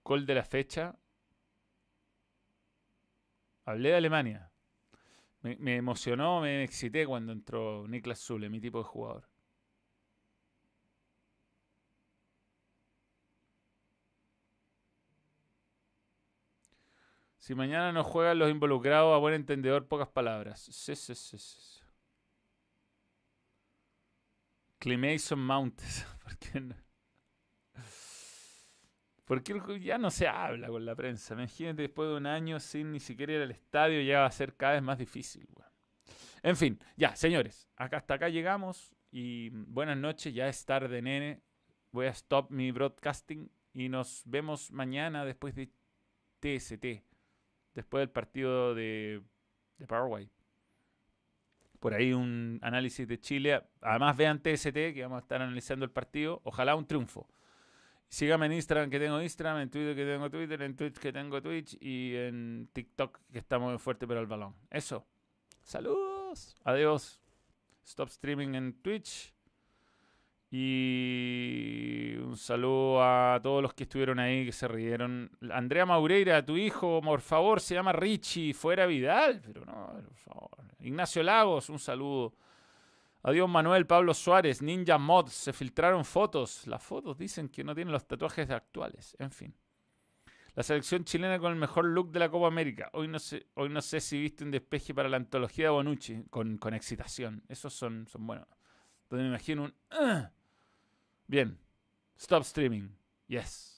[0.04, 0.94] Gol de la fecha.
[3.64, 4.50] Hablé de Alemania.
[5.42, 9.28] Me, emocionó, me excité cuando entró Niklas Zule, mi tipo de jugador.
[17.44, 20.60] Si mañana no juegan los involucrados, a buen entendedor, pocas palabras.
[20.60, 21.80] Sí, sí, sí, sí.
[24.78, 26.06] Climason Mountes.
[26.24, 26.74] ¿Por qué no?
[29.26, 31.34] Porque ya no se habla con la prensa.
[31.34, 34.56] Imagínate después de un año sin ni siquiera ir al estadio, ya va a ser
[34.56, 35.46] cada vez más difícil.
[36.42, 41.42] En fin, ya, señores, acá hasta acá llegamos y buenas noches, ya es tarde, nene.
[41.92, 45.70] Voy a stop mi broadcasting y nos vemos mañana después de
[46.40, 47.13] TST
[47.74, 49.22] después del partido de,
[49.86, 50.30] Paraguay.
[51.80, 53.62] Por ahí un análisis de Chile.
[53.82, 56.40] Además vean TST, que vamos a estar analizando el partido.
[56.44, 57.28] Ojalá un triunfo.
[58.08, 61.42] Síganme en Instagram que tengo Instagram, en Twitter que tengo Twitter, en Twitch que tengo
[61.42, 64.54] Twitch y en TikTok que estamos muy fuerte pero el balón.
[64.70, 65.06] Eso.
[65.62, 66.56] Saludos.
[66.64, 67.20] Adiós.
[67.84, 69.34] Stop streaming en Twitch.
[70.56, 75.28] Y un saludo a todos los que estuvieron ahí, que se rieron.
[75.50, 79.42] Andrea Maureira, tu hijo, por favor, se llama Richie, fuera Vidal.
[79.44, 80.50] Pero no, por favor.
[80.78, 82.34] Ignacio Lagos, un saludo.
[83.24, 86.68] Adiós Manuel, Pablo Suárez, Ninja Mod, se filtraron fotos.
[86.68, 89.16] Las fotos dicen que no tienen los tatuajes actuales.
[89.18, 89.52] En fin.
[90.54, 92.90] La selección chilena con el mejor look de la Copa América.
[92.92, 96.26] Hoy no sé, hoy no sé si viste un despeje para la antología de Bonucci
[96.30, 97.42] con, con excitación.
[97.48, 98.46] Esos son, son buenos.
[99.10, 99.74] Donde me imagino un...
[101.28, 101.56] Bien.
[102.16, 102.90] Stop streaming.
[103.26, 103.73] Yes.